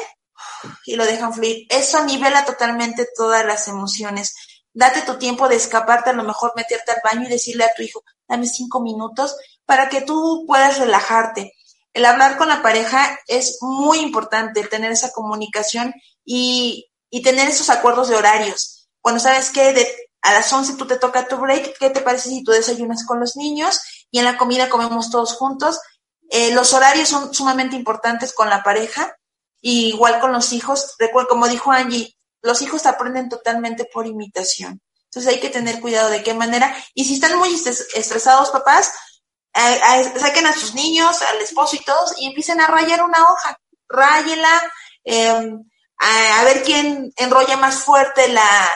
[0.86, 1.68] y lo dejan fluir.
[1.70, 4.36] Eso nivela totalmente todas las emociones.
[4.74, 7.82] Date tu tiempo de escaparte, a lo mejor meterte al baño y decirle a tu
[7.82, 11.53] hijo, dame cinco minutos para que tú puedas relajarte.
[11.93, 15.93] El hablar con la pareja es muy importante, tener esa comunicación
[16.24, 18.89] y, y tener esos acuerdos de horarios.
[19.01, 19.88] Cuando sabes que de,
[20.22, 23.20] a las 11 tú te toca tu break, ¿qué te parece si tú desayunas con
[23.20, 25.80] los niños y en la comida comemos todos juntos?
[26.30, 29.15] Eh, los horarios son sumamente importantes con la pareja,
[29.61, 30.95] y igual con los hijos.
[30.97, 34.82] Recuerdo, como dijo Angie, los hijos aprenden totalmente por imitación.
[35.06, 36.76] Entonces hay que tener cuidado de qué manera.
[36.94, 37.54] Y si están muy
[37.96, 38.94] estresados, papás,
[39.54, 43.58] saquen a sus niños, al esposo y todos, y empiecen a rayar una hoja.
[43.88, 44.62] Ráyela,
[45.04, 45.58] eh,
[45.98, 48.70] a, ver quién enrolla más fuerte la,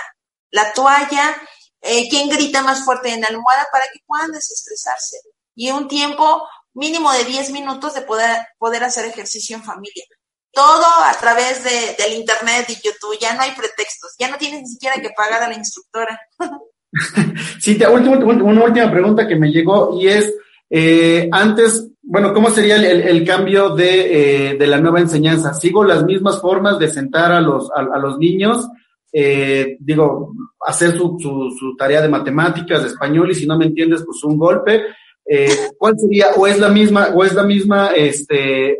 [0.49, 1.35] la toalla,
[1.81, 5.17] eh, quién grita más fuerte en la almohada para que puedan desestresarse.
[5.55, 10.05] Y un tiempo mínimo de 10 minutos de poder, poder hacer ejercicio en familia.
[10.53, 14.61] Todo a través de, del internet y YouTube, ya no hay pretextos, ya no tienes
[14.61, 16.19] ni siquiera que pagar a la instructora.
[17.59, 20.33] sí, te, última, una última pregunta que me llegó y es,
[20.69, 25.53] eh, antes, bueno, ¿cómo sería el, el, cambio de, eh, de, la nueva enseñanza?
[25.53, 28.67] ¿Sigo las mismas formas de sentar a los, a los niños?
[29.15, 30.33] Eh, digo,
[30.65, 34.23] hacer su, su, su, tarea de matemáticas, de español, y si no me entiendes, pues
[34.23, 34.81] un golpe,
[35.23, 38.79] eh, ¿cuál sería, o es la misma, o es la misma, este,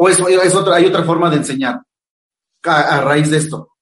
[0.00, 1.80] o es, es otra, hay otra forma de enseñar
[2.64, 3.76] a, a, raíz de esto?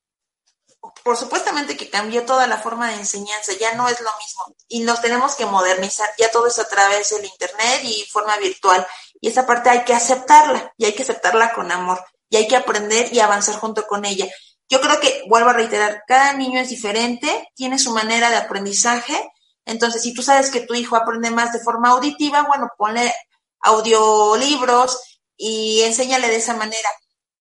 [1.04, 4.80] Por supuestamente que cambió toda la forma de enseñanza, ya no es lo mismo y
[4.80, 8.86] nos tenemos que modernizar, ya todo es a través del internet y forma virtual
[9.20, 12.56] y esa parte hay que aceptarla y hay que aceptarla con amor y hay que
[12.56, 14.26] aprender y avanzar junto con ella.
[14.68, 19.32] Yo creo que, vuelvo a reiterar, cada niño es diferente, tiene su manera de aprendizaje
[19.68, 23.12] entonces, si tú sabes que tu hijo aprende más de forma auditiva, bueno, ponle
[23.60, 26.91] audiolibros y enséñale de esa manera.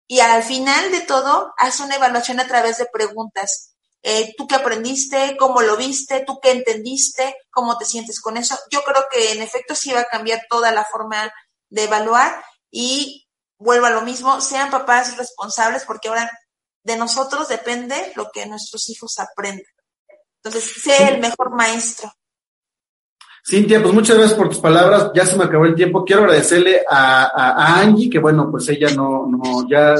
[0.07, 3.75] Y al final de todo, haz una evaluación a través de preguntas.
[4.03, 5.35] Eh, ¿Tú qué aprendiste?
[5.37, 6.23] ¿Cómo lo viste?
[6.25, 7.35] ¿Tú qué entendiste?
[7.49, 8.57] ¿Cómo te sientes con eso?
[8.71, 11.31] Yo creo que en efecto sí va a cambiar toda la forma
[11.69, 13.27] de evaluar y
[13.57, 16.29] vuelvo a lo mismo, sean papás responsables porque ahora
[16.83, 19.65] de nosotros depende lo que nuestros hijos aprendan.
[20.43, 22.11] Entonces, sé el mejor maestro.
[23.43, 25.11] Cintia, pues muchas gracias por tus palabras.
[25.15, 26.05] Ya se me acabó el tiempo.
[26.05, 29.95] Quiero agradecerle a, a, a Angie, que bueno, pues ella no, no, ya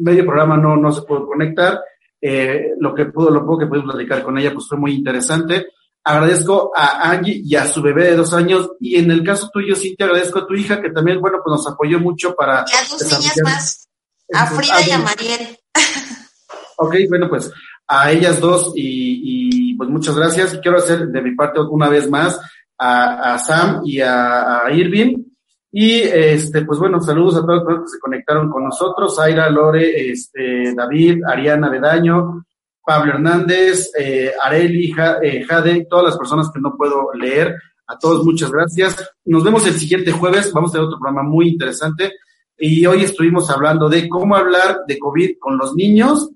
[0.00, 1.80] medio programa no, no se pudo conectar.
[2.20, 5.66] Eh, lo que pudo, lo poco que pude platicar con ella, pues fue muy interesante.
[6.04, 8.70] Agradezco a Angie y a su bebé de dos años.
[8.78, 11.66] Y en el caso tuyo, Cintia, agradezco a tu hija, que también, bueno, pues nos
[11.66, 12.64] apoyó mucho para.
[12.68, 13.88] Y a dos niñas más.
[14.32, 15.58] A Frida y a Mariel.
[16.76, 17.50] ok, bueno, pues
[17.88, 20.58] a ellas dos y, y pues muchas gracias.
[20.62, 22.38] Quiero hacer de mi parte una vez más
[22.78, 25.24] a, a Sam y a, a, Irving.
[25.72, 30.10] Y este, pues bueno, saludos a todos los que se conectaron con nosotros, Aira, Lore,
[30.10, 32.44] este, David, Ariana Bedaño,
[32.82, 37.54] Pablo Hernández, eh, Areli, eh, Jade, todas las personas que no puedo leer.
[37.88, 38.96] A todos muchas gracias.
[39.24, 40.52] Nos vemos el siguiente jueves.
[40.52, 42.12] Vamos a tener otro programa muy interesante.
[42.58, 46.30] Y hoy estuvimos hablando de cómo hablar de COVID con los niños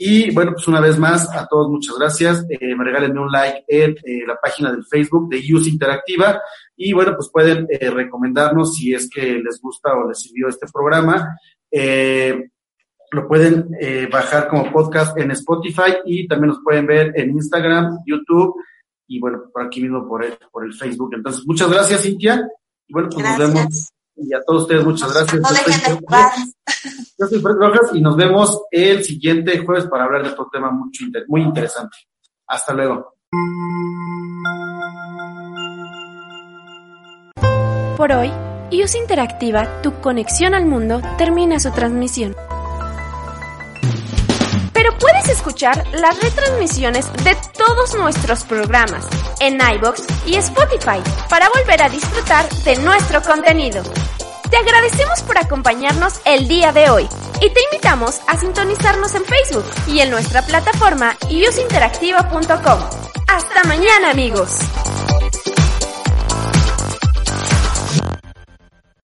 [0.00, 2.46] y bueno, pues una vez más, a todos muchas gracias.
[2.48, 6.40] Eh, me regálenme un like en eh, la página del Facebook de Use Interactiva.
[6.76, 10.68] Y bueno, pues pueden eh, recomendarnos si es que les gusta o les sirvió este
[10.72, 11.36] programa.
[13.10, 13.70] Lo pueden
[14.12, 18.54] bajar como podcast en Spotify y también nos pueden ver en Instagram, YouTube
[19.08, 21.14] y bueno, por aquí mismo por el, por el Facebook.
[21.14, 22.48] Entonces, muchas gracias, Cintia.
[22.86, 23.88] Y bueno, pues nos vemos.
[24.18, 25.40] Y a todos ustedes, muchas gracias.
[25.40, 26.32] No dejen de jugar.
[27.18, 30.70] Yo soy Fred Rojas y nos vemos el siguiente jueves para hablar de otro tema
[30.70, 31.96] mucho, muy interesante.
[32.46, 33.14] Hasta luego.
[37.96, 38.30] Por hoy,
[38.70, 42.36] IUS Interactiva, tu conexión al mundo, termina su transmisión.
[44.88, 49.06] Pero puedes escuchar las retransmisiones de todos nuestros programas
[49.38, 53.82] en iBox y Spotify para volver a disfrutar de nuestro contenido.
[54.48, 57.06] Te agradecemos por acompañarnos el día de hoy
[57.42, 62.80] y te invitamos a sintonizarnos en Facebook y en nuestra plataforma usinteractiva.com.
[63.28, 64.58] Hasta mañana amigos.